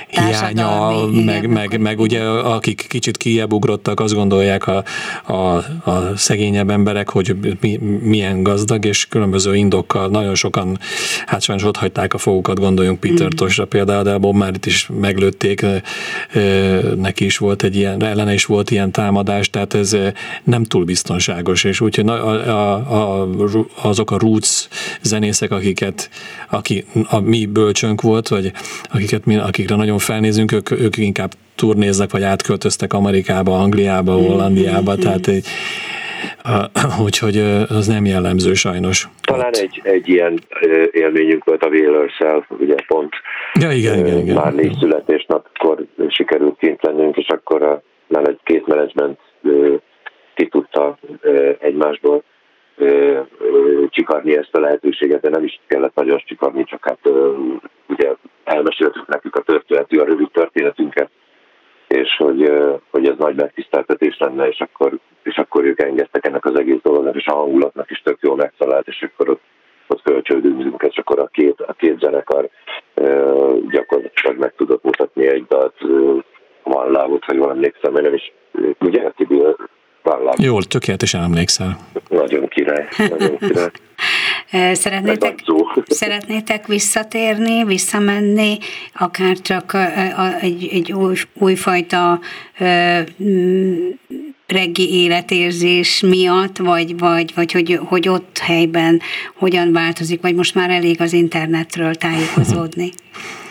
[0.08, 4.84] hiánya, meg, meg, meg ugye akik kicsit kijebb ugrottak, azt gondolják a,
[5.26, 5.34] a,
[5.90, 10.78] a szegényebb emberek, hogy mi, milyen gazdag, és különböző indokkal nagyon sokan,
[11.26, 13.32] hát sajnos ott hagyták a fogukat, gondoljunk Peter uh-huh.
[13.38, 15.66] Tosra például, de Bob már itt is meglőtték,
[16.96, 19.96] neki is volt egy ilyen, ellene is volt ilyen támadás, tehát ez
[20.44, 22.16] nem túl biztonságos fontos, és úgyhogy a,
[22.48, 23.28] a, a,
[23.82, 24.68] azok a roots
[25.02, 26.08] zenészek, akiket,
[26.50, 28.52] aki a mi bölcsönk volt, vagy
[28.92, 34.26] akiket mi, akikre nagyon felnézünk, ők, ők inkább turnéznek, vagy átköltöztek Amerikába, Angliába, mm-hmm.
[34.26, 35.00] Hollandiába, mm-hmm.
[35.00, 35.44] tehát egy,
[37.06, 37.36] úgyhogy
[37.68, 39.08] az nem jellemző sajnos.
[39.22, 40.38] Talán egy, egy ilyen
[40.90, 42.18] élményünk volt a wailers
[42.48, 43.12] ugye pont
[43.60, 44.34] ja, igen, igen, igen.
[44.34, 49.18] már négy születésnapkor sikerült kint lennünk, és akkor a, már egy két menedzsment
[50.78, 50.98] tudta
[51.60, 52.22] egymásból
[53.88, 56.98] csikarni ezt a lehetőséget, de nem is kellett nagyon csikarni, csak hát
[57.86, 58.14] ugye
[58.44, 61.10] elmeséltük nekük a történetű, a rövid történetünket,
[61.88, 62.52] és hogy,
[62.90, 67.16] hogy ez nagy megtiszteltetés lenne, és akkor, és akkor ők engedtek ennek az egész dolognak,
[67.16, 69.42] és a hangulatnak is tök jól megtalált, és akkor ott,
[69.86, 72.48] ott kölcsődünk, és akkor a két, a két zenekar
[73.70, 75.74] gyakorlatilag meg tudott mutatni egy dalt,
[76.62, 78.32] van lábot, vagy valami emlékszem, mert nem is,
[78.80, 79.42] ugye, Tibi,
[80.02, 80.34] vállam.
[80.36, 81.78] Jól, tökéletesen emlékszel.
[82.08, 83.70] Nagyon király, nagyon király.
[84.72, 85.44] Szeretnétek,
[85.86, 88.58] szeretnétek visszatérni, visszamenni,
[88.94, 89.76] akár csak
[90.40, 92.20] egy, egy új, újfajta
[94.46, 99.00] reggi életérzés miatt, vagy, vagy, vagy hogy, hogy ott helyben
[99.34, 102.90] hogyan változik, vagy most már elég az internetről tájékozódni?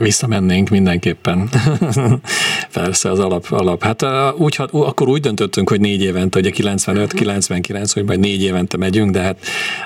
[0.00, 1.48] Visszamennénk mindenképpen.
[2.72, 3.82] Persze az alap, alap.
[3.82, 4.04] Hát
[4.36, 9.20] úgy, akkor úgy döntöttünk, hogy négy évente, ugye 95-99, hogy majd négy évente megyünk, de
[9.20, 9.38] hát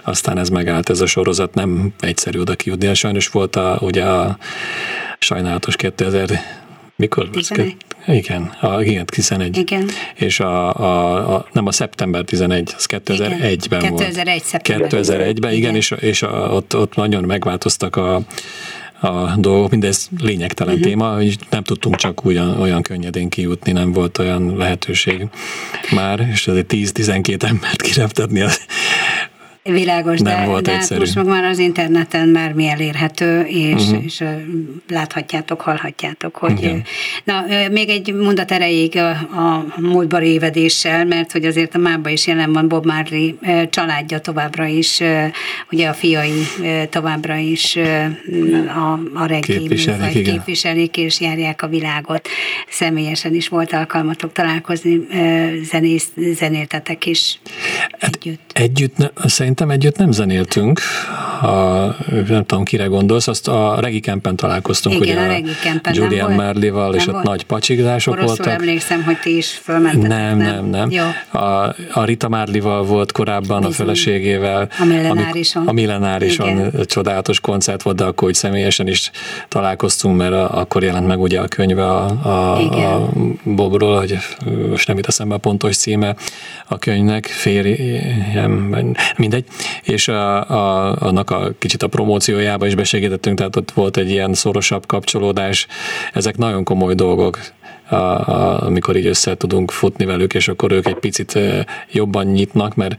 [0.05, 2.94] aztán ez megállt ez a sorozat, nem egyszerű oda kijutni.
[2.94, 4.38] Sajnos volt a, ugye a
[5.18, 6.40] sajnálatos 2000
[6.97, 7.31] mikor?
[7.31, 7.77] 11.
[8.07, 9.57] Igen, a, igen, 11.
[9.57, 9.88] Igen.
[10.14, 14.03] És a, a, a, nem a szeptember 11, az 2001-ben volt.
[14.03, 14.90] 2001 szeptember.
[14.92, 18.21] 2001-ben, igen, igen, és, és a, ott, ott nagyon megváltoztak a
[19.00, 20.88] a dolgok, mindez lényegtelen uh-huh.
[20.88, 25.26] téma, hogy nem tudtunk csak olyan, olyan könnyedén kijutni, nem volt olyan lehetőség
[25.90, 28.61] már, és azért 10-12 embert kireptetni, az
[29.72, 33.83] Világos, nem de, volt de hát most meg már az interneten már mi elérhető, és,
[33.83, 34.04] uh-huh.
[34.04, 34.24] és
[34.88, 36.59] láthatjátok, hallhatjátok, hogy...
[36.59, 36.83] Igen.
[37.24, 42.26] Na, még egy mondat erejéig a, a múltbari évedéssel, mert hogy azért a mába is
[42.26, 43.35] jelen van Bob Marley
[43.70, 45.00] családja továbbra is,
[45.70, 46.42] ugye a fiai
[46.90, 47.76] továbbra is
[48.66, 49.59] a, a reggae
[50.22, 52.28] képviselik, és járják a világot.
[52.68, 55.00] Személyesen is volt alkalmatok találkozni,
[55.62, 57.40] zenész, zenéltetek is
[57.98, 58.50] hát együtt.
[58.52, 60.81] Együtt, szerintem szerintem együtt nem zenéltünk,
[61.42, 61.94] a,
[62.29, 66.33] nem tudom, kire gondolsz, azt a Regi Campen találkoztunk, Igen, ugye a, Regi Campen, Julian
[66.33, 68.53] Marley-val, és ott nagy pacsigzások Oroszul voltak.
[68.53, 70.09] emlékszem, hogy ti is fölmentetek.
[70.09, 70.90] Nem, nem, nem.
[70.90, 71.05] Jó.
[71.40, 73.73] A, a Rita Marley-val volt korábban Bizony.
[73.73, 74.68] a feleségével.
[74.79, 75.66] A millenárison.
[75.66, 76.73] A millenárison Igen.
[76.87, 79.11] csodálatos koncert volt, de akkor hogy személyesen is
[79.49, 82.59] találkoztunk, mert a, akkor jelent meg ugye a könyve a, a,
[82.94, 83.11] a
[83.42, 84.18] Bobról, hogy
[84.71, 86.16] most nem jut eszembe a pontos címe
[86.66, 88.77] a könyvnek, férjem,
[89.16, 89.44] mindegy,
[89.82, 94.34] és a, a, annak a kicsit a promóciójába is besegítettünk, tehát ott volt egy ilyen
[94.34, 95.66] szorosabb kapcsolódás.
[96.12, 97.38] Ezek nagyon komoly dolgok,
[97.88, 101.38] a, a, amikor így össze tudunk futni velük, és akkor ők egy picit
[101.92, 102.94] jobban nyitnak, mert,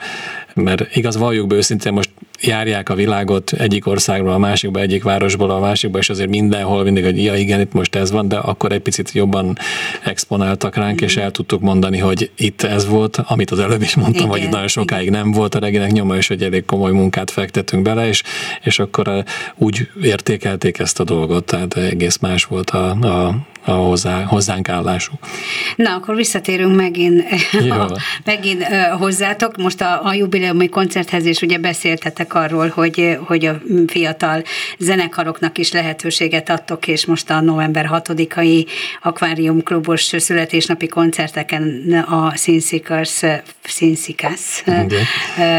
[0.54, 2.10] mert igaz, valljuk be őszintén, most
[2.42, 7.04] járják a világot egyik országról a másikba, egyik városból a másikba, és azért mindenhol mindig,
[7.04, 9.58] hogy ja igen, itt most ez van, de akkor egy picit jobban
[10.04, 14.16] exponáltak ránk, és el tudtuk mondani, hogy itt ez volt, amit az előbb is mondtam,
[14.16, 17.32] igen, hogy itt nagyon sokáig nem volt a reginek nyoma, és hogy elég komoly munkát
[17.32, 18.24] fektetünk bele, és,
[18.64, 19.24] és akkor
[19.56, 25.20] úgy értékelték ezt a dolgot, tehát egész más volt a, a, a hozzá, hozzánk állásuk.
[25.76, 27.24] Na, akkor visszatérünk megint,
[27.70, 28.64] a, megint
[28.98, 29.58] hozzátok.
[29.58, 34.44] Most a, a jubileumi koncerthez is ugye beszéltetek beszéltek arról, hogy, hogy a fiatal
[34.78, 38.68] zenekaroknak is lehetőséget adtok, és most a november 6-ai
[39.02, 43.22] Akvárium Klubos születésnapi koncerteken a Színszikars,
[43.64, 44.64] Színszikász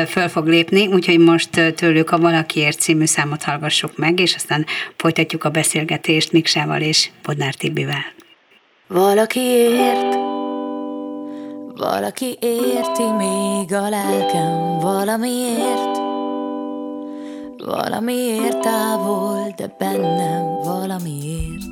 [0.08, 4.66] föl fog lépni, úgyhogy most tőlük a Valakiért című számot hallgassuk meg, és aztán
[4.96, 8.04] folytatjuk a beszélgetést Miksával és Bodnár Tibivel.
[8.86, 10.14] Valakiért
[11.76, 15.99] valaki érti még a lelkem valamiért
[17.64, 21.62] Valamiért távol, de bennem valamiért.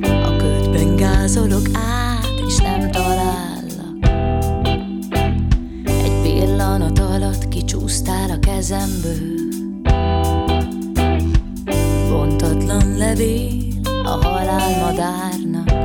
[0.00, 4.08] A ködben gázolok át, és nem talállak.
[5.84, 9.50] Egy pillanat alatt kicsúsztál a kezemből.
[12.08, 13.62] Bontatlan levél
[14.04, 15.76] a halál madárnak.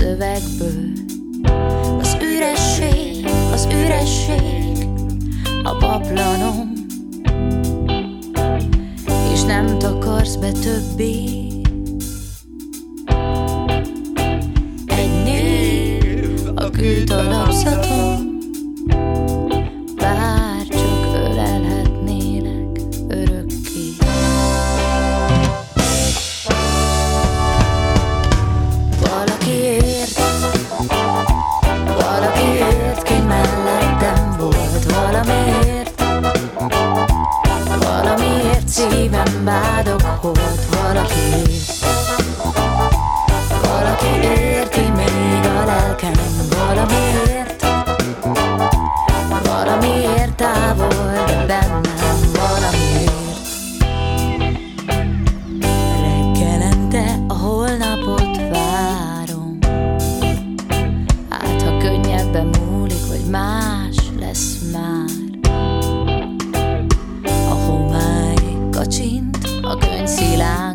[0.00, 0.92] Szövegből.
[1.98, 2.59] Az üresség,
[3.60, 4.88] az üresség
[5.62, 6.72] A paplanom
[9.32, 11.14] És nem takarsz be többé.
[14.86, 18.09] Egy név a kültalapzatom
[39.44, 40.38] bádog, hogy
[40.82, 41.52] valaki.
[43.62, 46.12] Valaki érti még a lelkem,
[46.48, 47.29] valami
[70.10, 70.69] 是啦。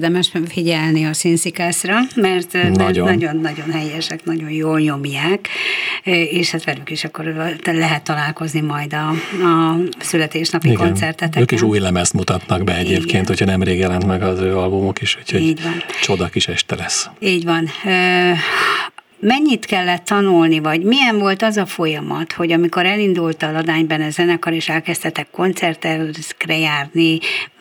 [0.00, 5.48] Érdemes figyelni a színszikászra, mert nagyon-nagyon helyesek, nagyon jól nyomják,
[6.04, 9.08] és hát velük is akkor lehet találkozni majd a,
[9.46, 10.86] a születésnapi Igen.
[10.86, 11.42] koncerteteken.
[11.42, 13.26] Ők is új lemezt mutatnak be egyébként, Igen.
[13.26, 15.60] hogyha nemrég jelent meg az ő albumok is, úgyhogy
[16.00, 17.08] csoda kis este lesz.
[17.18, 17.68] Így van
[19.20, 24.10] mennyit kellett tanulni, vagy milyen volt az a folyamat, hogy amikor elindult a Ladányben a
[24.10, 27.18] zenekar, és elkezdtetek koncertekre járni,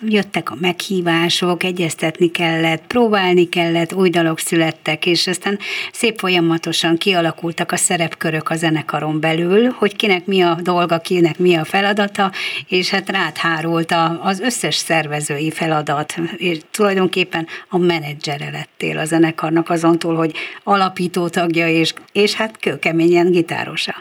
[0.07, 5.59] jöttek a meghívások, egyeztetni kellett, próbálni kellett, új dalok születtek, és aztán
[5.91, 11.55] szép folyamatosan kialakultak a szerepkörök a zenekaron belül, hogy kinek mi a dolga, kinek mi
[11.55, 12.31] a feladata,
[12.67, 19.99] és hát ráthárult az összes szervezői feladat, és tulajdonképpen a menedzsere lettél a zenekarnak azon
[19.99, 20.33] túl, hogy
[20.63, 23.93] alapító tagja, és, és hát kőkeményen gitárosa.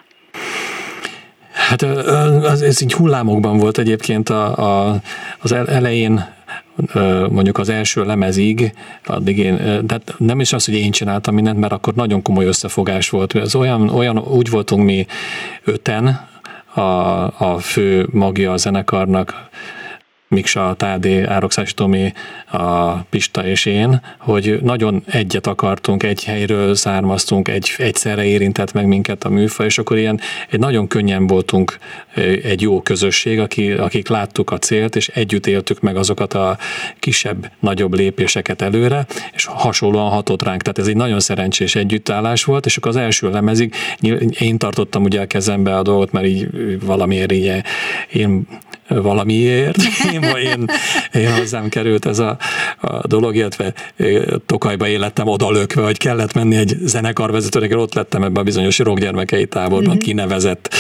[1.53, 4.57] Hát az, ez így hullámokban volt egyébként a,
[4.89, 5.01] a,
[5.39, 6.37] az elején
[7.31, 8.73] mondjuk az első lemezig,
[9.07, 13.11] addig én, tehát nem is az, hogy én csináltam mindent, mert akkor nagyon komoly összefogás
[13.11, 13.35] volt.
[13.35, 15.07] Ez olyan, olyan úgy voltunk mi
[15.65, 16.29] öten,
[16.75, 16.81] a,
[17.53, 19.49] a fő magja a zenekarnak,
[20.29, 22.13] Miksa, Tádé, Árokszás Tomi,
[22.51, 28.87] a Pista és én, hogy nagyon egyet akartunk, egy helyről származtunk, egy, egyszerre érintett meg
[28.87, 30.21] minket a műfaj, és akkor ilyen
[30.51, 31.79] egy nagyon könnyen voltunk
[32.45, 36.59] egy jó közösség, aki, akik láttuk a célt, és együtt éltük meg azokat a
[36.99, 40.63] kisebb, nagyobb lépéseket előre, és hasonlóan hatott ránk.
[40.63, 43.75] Tehát ez egy nagyon szerencsés együttállás volt, és akkor az első lemezig
[44.39, 46.49] én tartottam ugye a kezembe a dolgot, mert így
[46.85, 47.63] valamiért így
[48.13, 48.47] én
[48.89, 49.77] valamiért
[50.13, 50.65] én, én,
[51.13, 52.37] én hozzám került ez a,
[52.81, 53.73] a dolog, illetve
[54.47, 59.47] Tokajba élettem oda lökve, hogy kellett menni egy zenekarvezetőnek, ott lettem ebben a bizonyos rockgyermekei
[59.47, 59.99] táborban mm-hmm.
[59.99, 60.75] kinevezett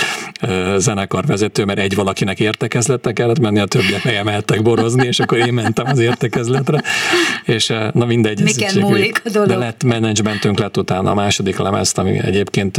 [0.77, 5.53] zenekarvezető, mert egy valakinek értekezletre kellett menni, a többiek meg emeltek borozni, és akkor én
[5.53, 6.83] mentem az értekezletre,
[7.45, 8.43] és na mindegy.
[8.43, 9.49] Miken múlik a dolog.
[9.49, 12.77] De lett menedzsmentünk lett utána a második lemezt, ami egyébként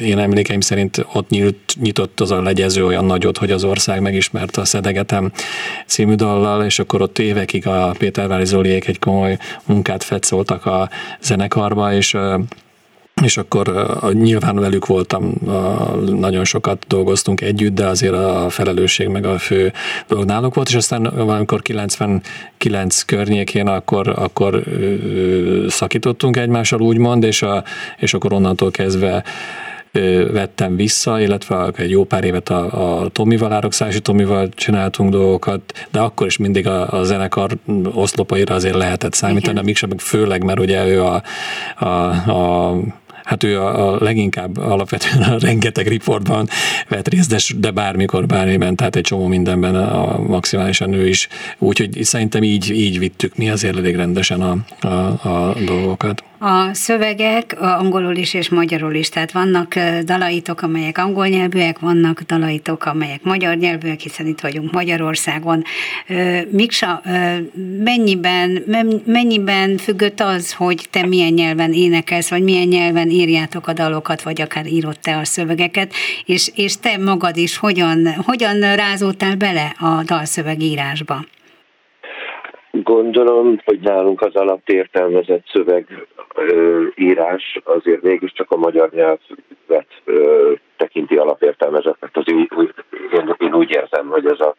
[0.00, 4.60] én emlékeim szerint ott nyílt, nyitott az a legyező olyan nagyot, hogy az ország megismerte
[4.64, 5.32] a Szedegetem
[5.86, 10.88] című dallal, és akkor ott évekig a Pétervári Zoliék egy komoly munkát fetszoltak a
[11.20, 12.16] zenekarba, és
[13.22, 15.32] és akkor nyilván velük voltam,
[16.06, 19.72] nagyon sokat dolgoztunk együtt, de azért a felelősség meg a fő
[20.08, 24.62] dolog náluk volt, és aztán valamikor 99 környékén akkor, akkor
[25.68, 27.64] szakítottunk egymással úgymond, és, a,
[27.98, 29.24] és akkor onnantól kezdve
[30.32, 36.00] vettem vissza, illetve egy jó pár évet a, a Tomival, Árokszálsi Tomival csináltunk dolgokat, de
[36.00, 37.58] akkor is mindig a, a zenekar
[37.94, 39.90] oszlopaira azért lehetett számítani, Igen.
[39.90, 41.22] a főleg, mert ugye ő a,
[41.78, 41.88] a,
[42.30, 42.76] a
[43.24, 46.48] hát ő a, a leginkább alapvetően a rengeteg riportban
[46.88, 51.28] vett részt, de, de bármikor, bármiben, tehát egy csomó mindenben a, maximálisan ő is.
[51.58, 56.24] Úgyhogy szerintem így, így vittük mi azért elég rendesen a, a, a dolgokat.
[56.46, 59.74] A szövegek angolul is és magyarul is, tehát vannak
[60.04, 65.62] dalaitok, amelyek angol nyelvűek, vannak dalaitok, amelyek magyar nyelvűek, hiszen itt vagyunk Magyarországon.
[66.50, 67.02] Miksa,
[67.84, 68.64] mennyiben,
[69.04, 74.40] mennyiben függött az, hogy te milyen nyelven énekelsz, vagy milyen nyelven írjátok a dalokat, vagy
[74.40, 75.92] akár írott te a szövegeket,
[76.24, 81.24] és, és te magad is hogyan, hogyan rázódtál bele a dalszövegírásba?
[82.84, 92.16] Gondolom, hogy nálunk az alapértelmezett szövegírás azért mégiscsak a magyar nyelvet ö, tekinti alapértelmezettnek.
[92.16, 92.48] Az én,
[93.12, 94.54] én, én úgy érzem, hogy ez a,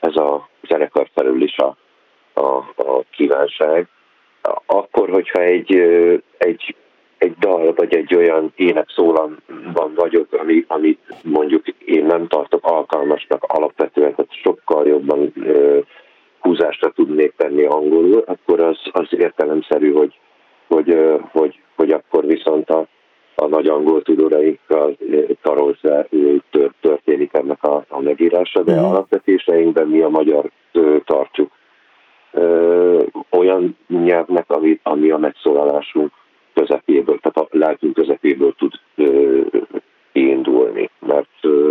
[0.00, 1.76] ez a zenekar felül is a,
[2.32, 3.88] a, a kívánság.
[4.66, 5.72] Akkor, hogyha egy,
[6.38, 6.76] egy
[7.18, 14.14] egy dal, vagy egy olyan énekszólamban vagyok, ami, amit mondjuk én nem tartok alkalmasnak alapvetően,
[14.14, 15.78] tehát sokkal jobban ö,
[16.48, 20.18] húzásra tudnék tenni angolul, akkor az, az értelemszerű, hogy,
[20.66, 20.96] hogy,
[21.32, 22.86] hogy, hogy akkor viszont a,
[23.34, 24.96] a nagy angol tudórainkkal
[25.42, 26.06] karolza
[26.80, 28.84] történik ennek a, a megírása, de mm.
[28.84, 30.50] alapvetéseinkben mi a magyar
[31.04, 31.50] tartjuk
[32.32, 36.12] ö, olyan nyelvnek, ami, ami a megszólalásunk
[36.54, 39.40] közepéből, tehát a lelkünk közepéből tud ö,
[40.12, 41.70] indulni, mert ö,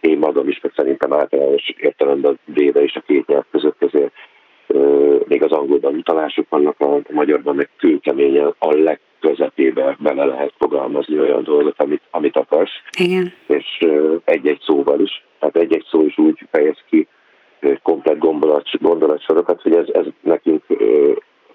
[0.00, 4.12] én magam is, meg szerintem általános értelemben véve is a két nyelv között azért
[5.24, 11.42] még az angolban utalások vannak, a magyarban meg kőkeményen a legközepébe bele lehet fogalmazni olyan
[11.42, 12.72] dolgot, amit, amit akarsz.
[12.98, 13.32] Igen.
[13.46, 13.86] És
[14.24, 17.08] egy-egy szóval is, tehát egy-egy szó is úgy fejez ki
[17.82, 20.62] komplet gondolat, gondolatsorokat, hogy ez, ez nekünk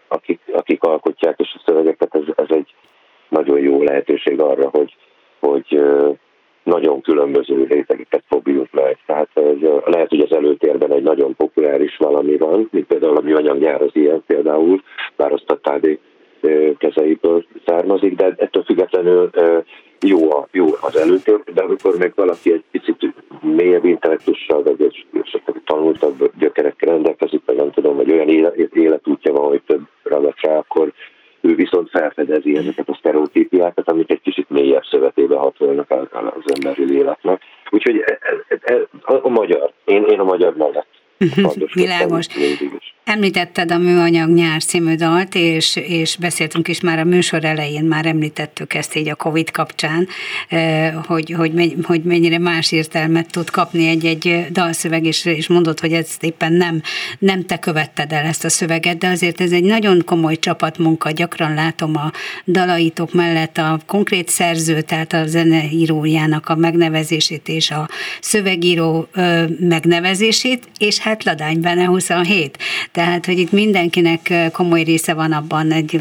[0.08, 2.76] akik, akik alkotják és a szövegeket, ez, ez egy
[3.30, 4.96] nagyon jó lehetőség arra, hogy,
[5.40, 5.82] hogy
[6.64, 8.98] nagyon különböző rétegeket fogjuk meg.
[9.06, 13.82] Tehát ez, lehet, hogy az előtérben egy nagyon populáris valami van, mint például a műanyagnyár
[13.82, 14.82] az ilyen például,
[15.16, 16.00] bár azt a TD
[16.78, 19.30] kezeiből származik, de ettől függetlenül
[20.02, 25.06] jó, a, jó az előtér, de amikor meg valaki egy picit mélyebb intellektussal, vagy egy
[25.66, 28.30] tanultabb gyökerekkel rendelkezik, vagy nem tudom, hogy olyan
[28.74, 30.94] életútja van, hogy több ragadt rá, akkor
[31.44, 37.42] ő viszont felfedezi ezeket a sztereotípiákat, amik egy kicsit mélyebb szövetébe hatolnak az emberi életnek.
[37.70, 38.88] Úgyhogy e, e, e,
[39.22, 40.88] a magyar, én, én a magyar mellett
[41.74, 42.26] Világos.
[43.04, 48.06] Említetted a Műanyag nyár című dalt, és, és beszéltünk is már a műsor elején, már
[48.06, 50.08] említettük ezt így a Covid kapcsán,
[51.06, 56.24] hogy, hogy, hogy mennyire más értelmet tud kapni egy-egy dalszöveg, és, és mondod, hogy ezt
[56.24, 56.82] éppen nem,
[57.20, 61.54] nem te követted el ezt a szöveget, de azért ez egy nagyon komoly csapatmunka, gyakran
[61.54, 62.12] látom a
[62.48, 67.90] dalaitok mellett a konkrét szerző, tehát a zeneírójának a megnevezését és a
[68.22, 69.08] szövegíró
[69.60, 72.58] megnevezését, és hát Ladány benne 27.
[72.92, 76.00] Tehát, hogy itt mindenkinek komoly része van abban, egy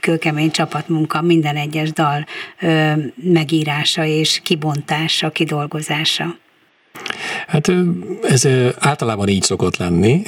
[0.00, 2.26] kőkemény csapatmunka, minden egyes dal
[3.14, 6.36] megírása és kibontása, kidolgozása.
[7.46, 7.72] Hát
[8.22, 10.22] ez általában így szokott lenni.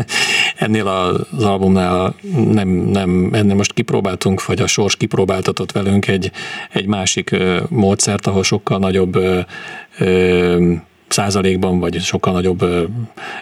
[0.56, 2.14] Ennél az albumnál
[2.52, 6.30] nem, nem, ennél most kipróbáltunk, vagy a sors kipróbáltatott velünk egy,
[6.72, 7.36] egy másik
[7.68, 9.18] módszert, ahol sokkal nagyobb
[11.16, 12.64] százalékban, vagy sokkal nagyobb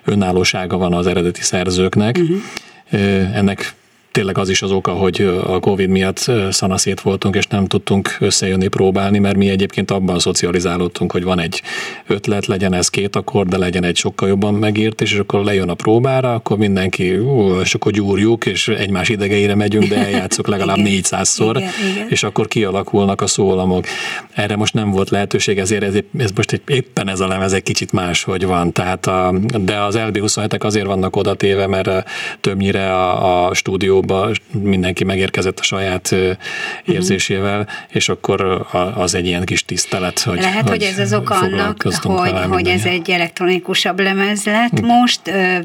[0.04, 2.18] önállósága van az eredeti szerzőknek.
[2.18, 3.36] Uh-huh.
[3.36, 3.74] Ennek
[4.14, 8.68] tényleg az is az oka, hogy a Covid miatt szanaszét voltunk, és nem tudtunk összejönni
[8.68, 11.62] próbálni, mert mi egyébként abban szocializálódtunk, hogy van egy
[12.06, 15.74] ötlet, legyen ez két akkor, de legyen egy sokkal jobban megírt, és akkor lejön a
[15.74, 21.62] próbára, akkor mindenki, ú, és akkor gyúrjuk, és egymás idegeire megyünk, de eljátszok legalább 400-szor,
[22.08, 23.84] és akkor kialakulnak a szólamok.
[24.32, 27.62] Erre most nem volt lehetőség, ezért ez, ez most egy, éppen ez a lemez egy
[27.62, 28.72] kicsit más, hogy van.
[28.72, 32.10] Tehát a, de az LB27-ek azért vannak oda téve, mert
[32.40, 36.94] többnyire a, a stúdió stúdióba mindenki megérkezett a saját mhm.
[36.94, 41.34] érzésével, és akkor az egy ilyen kis tisztelet, hogy Lehet, hogy, hogy ez az oka
[41.34, 45.20] annak, hogy, hogy ez egy elektronikusabb lemez lett most,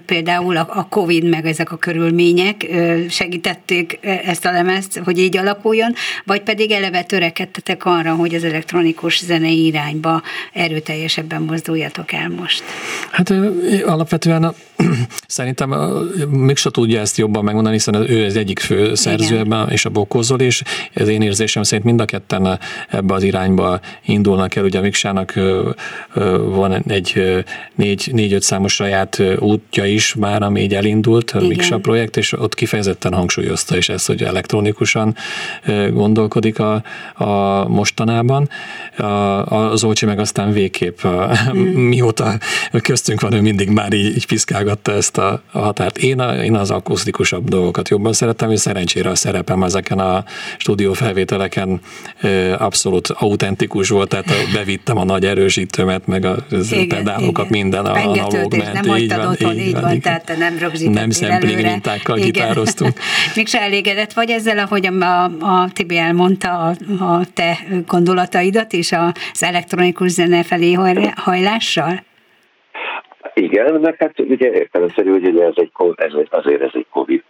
[0.06, 2.68] például a Covid meg ezek a körülmények
[3.10, 5.94] segítették ezt a lemezt, hogy így alakuljon,
[6.26, 10.22] vagy pedig eleve törekedtetek arra, hogy az elektronikus zenei irányba
[10.54, 12.64] erőteljesebben mozduljatok el most?
[13.12, 13.34] Hát
[13.86, 14.54] alapvetően
[15.28, 15.70] szerintem
[16.30, 20.40] Miksa tudja ezt jobban megmondani, hiszen ő az egyik fő szerző ebben, és a Bokozol,
[20.40, 20.62] és
[20.94, 22.60] ez én érzésem szerint mind a ketten
[22.90, 24.64] ebbe az irányba indulnak el.
[24.64, 25.34] Ugye a Miksának
[26.46, 27.44] van egy
[27.76, 32.56] négy, négy-öt számos saját útja is már, ami így elindult, a Miksa projekt, és ott
[32.56, 35.16] kifejezetten hangsúlyozta is ezt, hogy elektronikusan
[35.92, 38.50] gondolkodik a, a mostanában.
[39.46, 41.62] Az Olcsi meg aztán végképp, hmm.
[41.62, 42.38] mióta
[42.82, 44.26] köztünk van, ő mindig már így, így
[44.70, 45.98] piszkálgatta ezt a, a határt.
[45.98, 50.24] Én, a, én az akusztikusabb dolgokat jobban szeretem, és szerencsére a szerepem ezeken a
[50.58, 51.80] stúdió felvételeken
[52.58, 56.36] abszolút autentikus volt, tehát bevittem a nagy erősítőmet, meg a
[56.72, 57.62] igen, pedálokat, igen.
[57.62, 58.74] minden a analóg ment.
[58.74, 62.94] Nem így van, otthon, így van, van, tehát nem rögzítettél Nem szempling mintákkal gitároztunk.
[63.36, 68.92] Még se elégedett vagy ezzel, ahogy a, a Tibi elmondta a, a te gondolataidat is
[68.92, 70.74] az elektronikus zene felé
[71.16, 72.08] hajlással?
[73.40, 77.24] Igen, meg hát ugye értelemszerű, hogy ugye ez egy, ez, azért ez egy Covid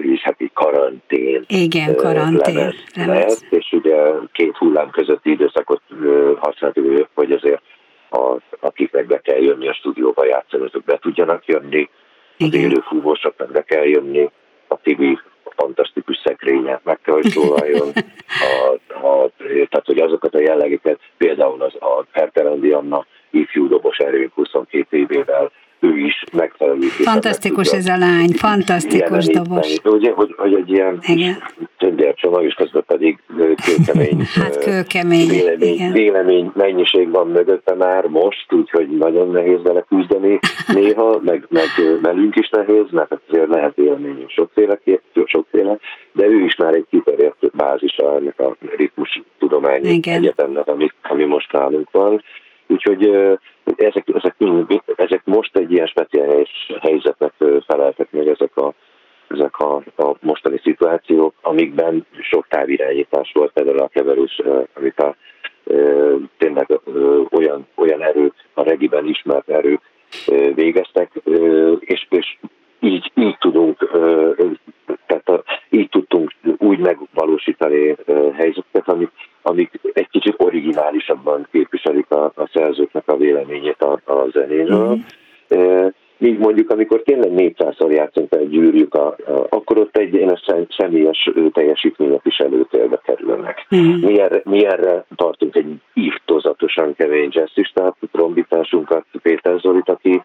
[0.00, 1.44] és hát egy karantén.
[1.48, 2.54] Igen, karantén.
[2.54, 3.44] Lemez, lemez.
[3.50, 3.96] és ugye
[4.32, 5.82] két hullám közötti időszakot
[6.36, 7.62] használtuk, hogy azért
[8.10, 11.88] a, akiknek be kell jönni a stúdióba játszani, azok be tudjanak jönni,
[12.38, 14.30] az élő fúvósoknak be kell jönni,
[14.68, 15.18] a Tibi
[15.56, 17.88] fantasztikus szekrénye meg kell, hogy szólaljon.
[18.40, 18.72] A,
[19.06, 19.30] a,
[19.68, 25.50] tehát, hogy azokat a jellegeket, például az a Herterendi Anna ifjú dobos erőnk 22 évével,
[25.80, 26.86] ő is megfelelő.
[26.86, 29.76] Fantasztikus ez a lány, fantasztikus dobos.
[29.84, 31.00] Ugye, hogy, hogy egy ilyen
[32.20, 33.18] csomag, és közben pedig
[33.64, 35.92] kőkemény, hát kőkemény vélemény, igen.
[35.92, 40.38] vélemény mennyiség van mögötte már most, úgyhogy nagyon nehéz vele küzdeni
[40.74, 41.68] néha, meg, meg
[42.02, 44.78] velünk is nehéz, mert azért lehet vélemény sokféle,
[45.24, 45.78] sokféle,
[46.12, 51.52] de ő is már egy kiterjedt bázisa ennek a ritmus tudományi egyetemnek, ami, ami most
[51.52, 52.22] nálunk van
[52.70, 53.04] Úgyhogy
[53.76, 54.34] ezek, ezek,
[54.96, 57.32] ezek most egy ilyen speciális helyzetnek
[57.66, 58.72] feleltek meg ezek a,
[59.28, 64.40] ezek a, a mostani szituációk, amikben sok távirányítás volt például a keverős,
[64.74, 65.16] amit a
[66.38, 66.80] tényleg
[67.30, 69.80] olyan, olyan erők, a regiben ismert erők
[70.54, 71.10] végeztek,
[71.80, 72.38] és, és
[72.80, 73.90] így, így tudunk,
[75.06, 77.96] tehát a, így tudtunk úgy megvalósítani
[78.32, 79.10] helyzeteket, amik,
[79.42, 84.96] amik egy kicsit originálisabban képviselik a, a szerzőknek a véleményét a, a zenéről.
[84.96, 85.86] Mm.
[86.20, 90.40] Míg mondjuk, amikor tényleg 400-szor játszunk el, gyűrjük, a, a, akkor ott egy ilyen
[90.76, 93.66] személyes teljesítmények is előtérbe kerülnek.
[93.76, 94.04] Mm.
[94.06, 100.22] Mi, erre, mi erre tartunk egy írtozatosan kemény jazzistát, trombitásunkat, Péter Zolit, aki,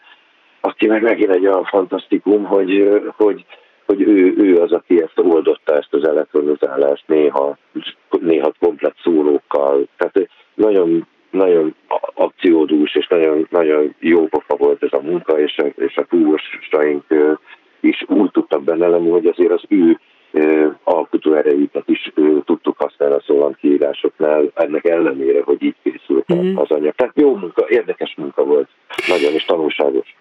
[0.65, 3.45] aki meg megint egy olyan fantasztikum, hogy, hogy
[3.85, 7.57] hogy ő, ő az, aki ezt oldotta, ezt az elektronizálást néha,
[8.19, 9.87] néha komplet szólókkal.
[9.97, 11.75] Tehát nagyon, nagyon
[12.13, 17.03] akciódús és nagyon, nagyon jó pofa volt ez a munka, és a, és a túlsaink
[17.79, 19.99] is úgy tudtak benne lenni, hogy azért az ő
[20.83, 22.11] alkotó erejüket is
[22.45, 26.57] tudtuk használni a szólam kiírásoknál, ennek ellenére, hogy így készült mm.
[26.57, 26.95] az anyag.
[26.95, 28.69] Tehát jó munka, érdekes munka volt,
[29.07, 30.15] nagyon is tanulságos.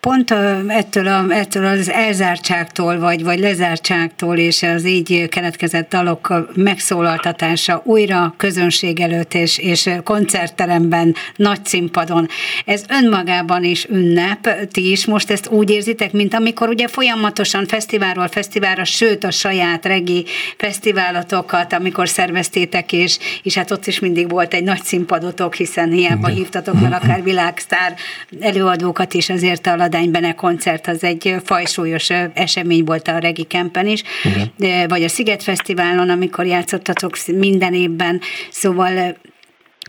[0.00, 0.30] Pont
[0.66, 8.34] ettől, a, ettől az elzártságtól, vagy, vagy lezártságtól és az így keletkezett dalok megszólaltatása újra
[8.36, 12.28] közönség előtt és, és koncertteremben, nagy színpadon,
[12.64, 18.28] ez önmagában is ünnep, ti is most ezt úgy érzitek, mint amikor ugye folyamatosan fesztiválról
[18.28, 20.24] fesztiválra, sőt a saját regi
[20.56, 26.26] fesztiválatokat, amikor szerveztétek, és, és hát ott is mindig volt egy nagy színpadotok, hiszen hiába
[26.26, 27.94] hívtatok meg akár világsztár
[28.40, 34.02] előadókat is, azért a Ladánybene koncert az egy fajsúlyos esemény volt a Regi Kempen is,
[34.24, 34.88] Igen.
[34.88, 38.20] vagy a Sziget Fesztiválon, amikor játszottatok minden évben,
[38.50, 39.16] szóval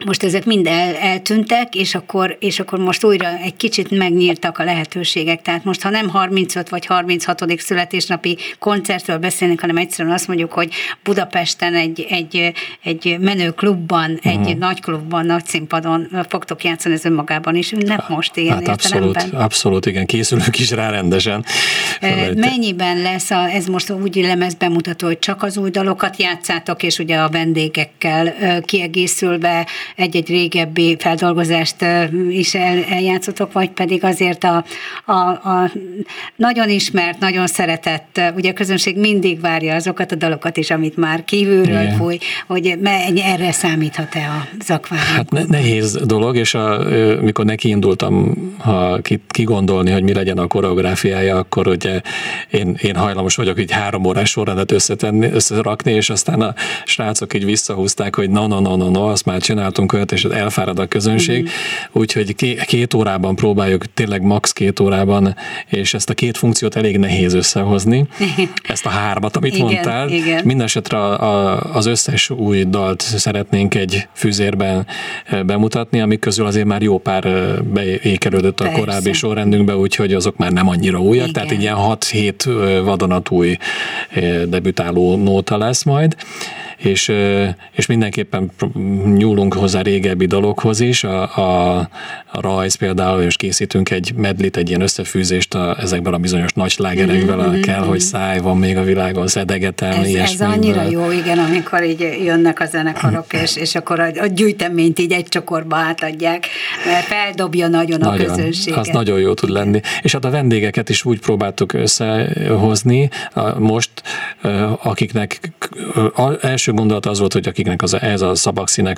[0.05, 4.63] most ezek mind el, eltűntek, és akkor, és akkor most újra egy kicsit megnyíltak a
[4.63, 5.41] lehetőségek.
[5.41, 7.43] Tehát most, ha nem 35 vagy 36.
[7.57, 10.69] születésnapi koncertről beszélünk, hanem egyszerűen azt mondjuk, hogy
[11.03, 14.31] Budapesten egy, egy, egy menő klubban, uh-huh.
[14.31, 14.57] egy mhm.
[14.57, 19.85] nagy klubban, nagy színpadon fogtok játszani, ez önmagában is ünnep most ilyen hát abszolút, abszolút,
[19.85, 21.45] igen, készülünk is rá rendesen.
[22.35, 26.99] Mennyiben lesz a, ez most úgy lemez bemutató, hogy csak az új dalokat játszátok, és
[26.99, 28.33] ugye a vendégekkel
[28.65, 31.85] kiegészülve egy-egy régebbi feldolgozást
[32.29, 34.63] is el, eljátszotok, vagy pedig azért a,
[35.05, 35.71] a, a
[36.35, 41.23] nagyon ismert, nagyon szeretett, ugye a közönség mindig várja azokat a dalokat is, amit már
[41.23, 41.95] kívülről Igen.
[41.97, 42.17] fúj,
[42.47, 42.77] hogy
[43.23, 44.29] erre számíthat-e
[44.59, 45.15] az akvárium?
[45.15, 46.83] Hát ne, nehéz dolog, és a,
[47.21, 52.01] mikor nekiindultam ha kigondolni, hogy mi legyen a koreográfiája, akkor ugye
[52.49, 56.53] én, én hajlamos vagyok így három órás sorrendet összetenni, összerakni, és aztán a
[56.85, 60.39] srácok így visszahúzták, hogy no, no, no, no, no, azt már csináltunk csináltunk olyat, és
[60.39, 61.51] elfárad a közönség, mm-hmm.
[61.91, 65.35] úgyhogy két órában próbáljuk, tényleg max két órában,
[65.67, 68.07] és ezt a két funkciót elég nehéz összehozni,
[68.73, 70.09] ezt a hármat, amit igen, mondtál.
[70.09, 70.41] Igen.
[70.45, 70.97] Mindenesetre
[71.73, 74.87] az összes új dalt szeretnénk egy füzérben
[75.25, 78.79] e, bemutatni, amik közül azért már jó pár e, beékelődött a Persze.
[78.79, 81.33] korábbi sorrendünkbe, úgyhogy azok már nem annyira újak, igen.
[81.33, 83.57] tehát ilyen 6-7 e, vadonatúj
[84.47, 86.15] debütáló nóta lesz majd
[86.79, 87.11] és,
[87.71, 88.51] és mindenképpen
[89.15, 91.77] nyúlunk hozzá régebbi dologhoz is, a, a,
[92.31, 96.69] a rajz például, és készítünk egy medlit, egy ilyen összefűzést a, ezekből a bizonyos nagy
[96.69, 97.61] slágerekből, mm-hmm.
[97.61, 100.19] kell, hogy száj van még a világon, szedegetelni.
[100.19, 104.25] Ez, ez annyira jó, igen, amikor így jönnek a zenekarok, és, és akkor a, a
[104.25, 106.47] gyűjteményt így egy csokorba átadják,
[106.85, 108.79] mert feldobja nagyon, nagyon a közönséget.
[108.79, 109.79] Az nagyon jó tud lenni.
[110.01, 113.09] És hát a vendégeket is úgy próbáltuk összehozni
[113.57, 113.89] most,
[114.83, 115.39] akiknek
[116.41, 118.97] első gondolat az volt, hogy akiknek az, ez a szabakszínek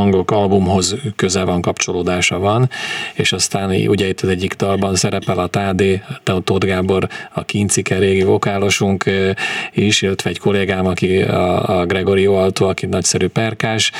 [0.00, 2.70] hangok albumhoz köze van, kapcsolódása van,
[3.14, 6.02] és aztán ugye itt az egyik dalban szerepel a Tádé,
[6.44, 9.04] Tóth Gábor, a Kincike régi vokálosunk
[9.72, 13.92] is, illetve egy kollégám, aki a, a Gregorio Alto, aki nagyszerű perkás.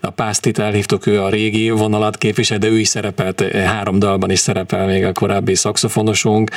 [0.00, 4.38] A Pásztit elhívtuk, ő a régi vonalat képvisel, de ő is szerepelt, három dalban is
[4.38, 6.50] szerepel még a korábbi szakszofonosunk,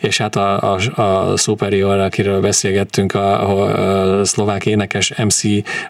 [0.00, 5.42] és hát a, a, a Superior, akiről beszélgettünk, a, a, szlovák énekes MC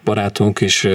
[0.04, 0.86] barátunk is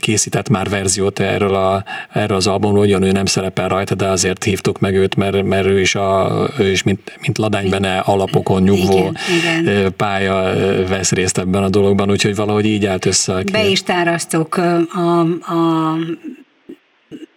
[0.00, 4.44] készített már verziót erről, a, erről az albumról, ugyan ő nem szerepel rajta, de azért
[4.44, 9.12] hívtuk meg őt, mert, mert ő is, a, ő is mint, mint ladánybene alapokon nyugvó
[9.38, 9.94] igen, igen.
[9.96, 10.52] pálya
[10.88, 13.42] vesz részt ebben a dologban, úgyhogy valahogy így állt össze.
[13.52, 15.20] Be is tárasztok a,
[15.52, 15.96] a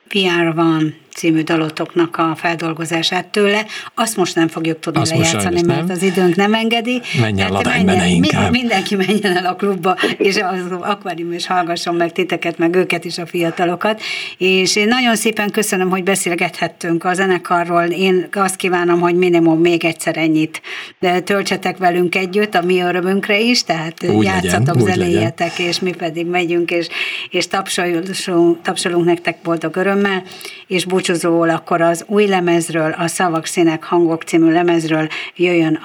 [0.09, 3.65] VR van című dalotoknak a feldolgozását tőle.
[3.93, 7.01] Azt most nem fogjuk tudni Azt lejátszani, mert az időnk nem engedi.
[7.19, 8.51] Menjen ladány menjen, inkább.
[8.51, 13.17] Mindenki menjen el a klubba, és az akvárium is hallgasson meg titeket, meg őket is,
[13.17, 14.01] a fiatalokat.
[14.37, 17.83] És én nagyon szépen köszönöm, hogy beszélgethettünk a zenekarról.
[17.83, 20.61] Én azt kívánom, hogy minimum még egyszer ennyit
[20.99, 25.91] de töltsetek velünk együtt, a mi örömünkre is, tehát úgy játszatok, legyen, zenéjetek, és mi
[25.91, 26.87] pedig megyünk, és,
[27.29, 30.23] és tapsolunk, tapsolunk nektek boldog örömmel,
[30.67, 35.79] és búcsú búcsúzóul akkor az új lemezről, a Szavak Színek Hangok című lemezről jöjjön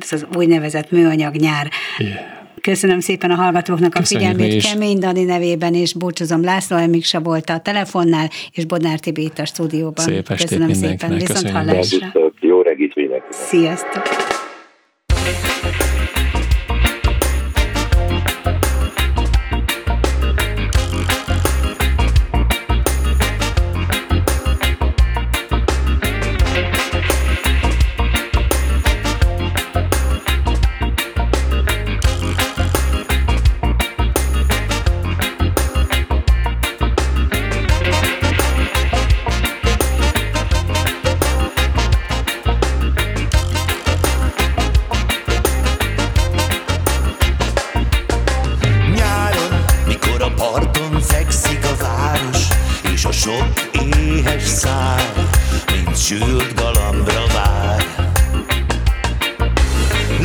[0.00, 1.68] az, az úgynevezett műanyag nyár.
[1.98, 2.12] Yeah.
[2.60, 4.62] Köszönöm szépen a hallgatóknak a figyelmét.
[4.62, 9.44] Kemény Dani nevében, és búcsúzom László Emiksa volt a telefonnál, és Bodnár Tibi itt a
[9.44, 10.04] stúdióban.
[10.04, 11.56] Szép estét Köszönöm szépen, viszont Köszönjük.
[11.56, 12.12] hallásra.
[12.40, 13.24] Jó reggelt.
[13.30, 14.02] Sziasztok.
[53.22, 55.12] Sok éhes szár,
[55.72, 57.84] mint sült galambra vár.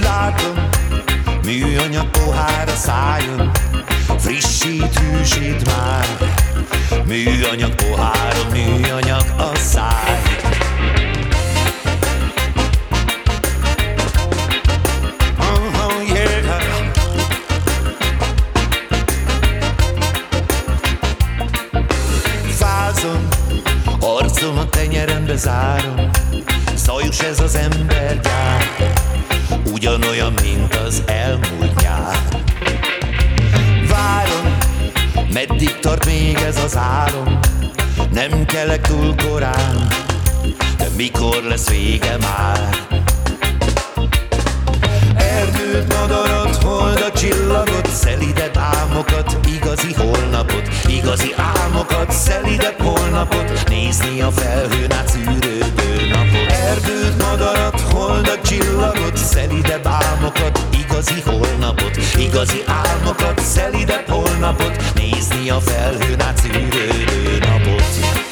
[0.02, 0.70] Látom,
[1.44, 3.52] műanyag pohár a szájon,
[4.18, 6.08] frissít, hűsít már.
[7.06, 10.65] Műanyag pohár, műanyag a száj.
[25.36, 26.10] szememre zárom
[26.76, 28.94] Zajus ez az ember gyár
[29.72, 32.18] Ugyanolyan, mint az elmúlt nyár.
[33.88, 34.58] Várom,
[35.34, 37.40] meddig tart még ez az álom
[38.12, 39.88] Nem kelek túl korán
[40.78, 42.70] De mikor lesz vége már?
[45.16, 54.32] Erdőt madarat hold a csillagot, szelidebb álmokat, igazi holnapot, igazi álmokat, szelidebb holnapot, nézni a
[54.32, 56.52] felhőn át szűrődő napot.
[56.52, 65.60] Erdőd madarat, hold a csillagot, szelidebb álmokat, igazi holnapot, igazi álmokat, szelidebb holnapot, nézni a
[65.60, 68.25] felhőn át szűrődő napot.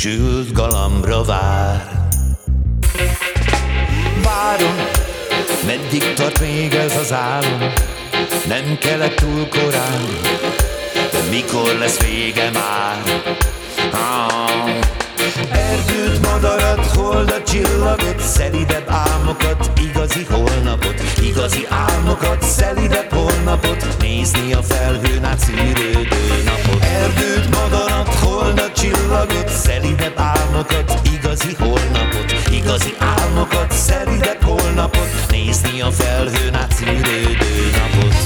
[0.00, 2.08] sült galambra vár.
[4.22, 4.76] Várom,
[5.66, 7.72] meddig tart még ez az álom,
[8.46, 10.06] nem kellett túl korán,
[10.92, 13.02] de mikor lesz vége már?
[13.92, 14.87] Ah.
[15.50, 25.24] Erdőt, madarat, holdat, csillagot Szelidebb álmokat, igazi holnapot Igazi álmokat, szelidebb holnapot Nézni a felhőn
[25.24, 26.82] át szűrődő napot.
[26.82, 36.54] Erdőt, madarat, holdat, csillagot Szelidebb álmokat, igazi holnapot Igazi álmokat, szelidebb holnapot Nézni a felhőn
[36.54, 38.17] át szűrődő napot.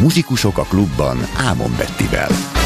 [0.00, 2.57] Muzsikusok a klubban Ámon Bettivel.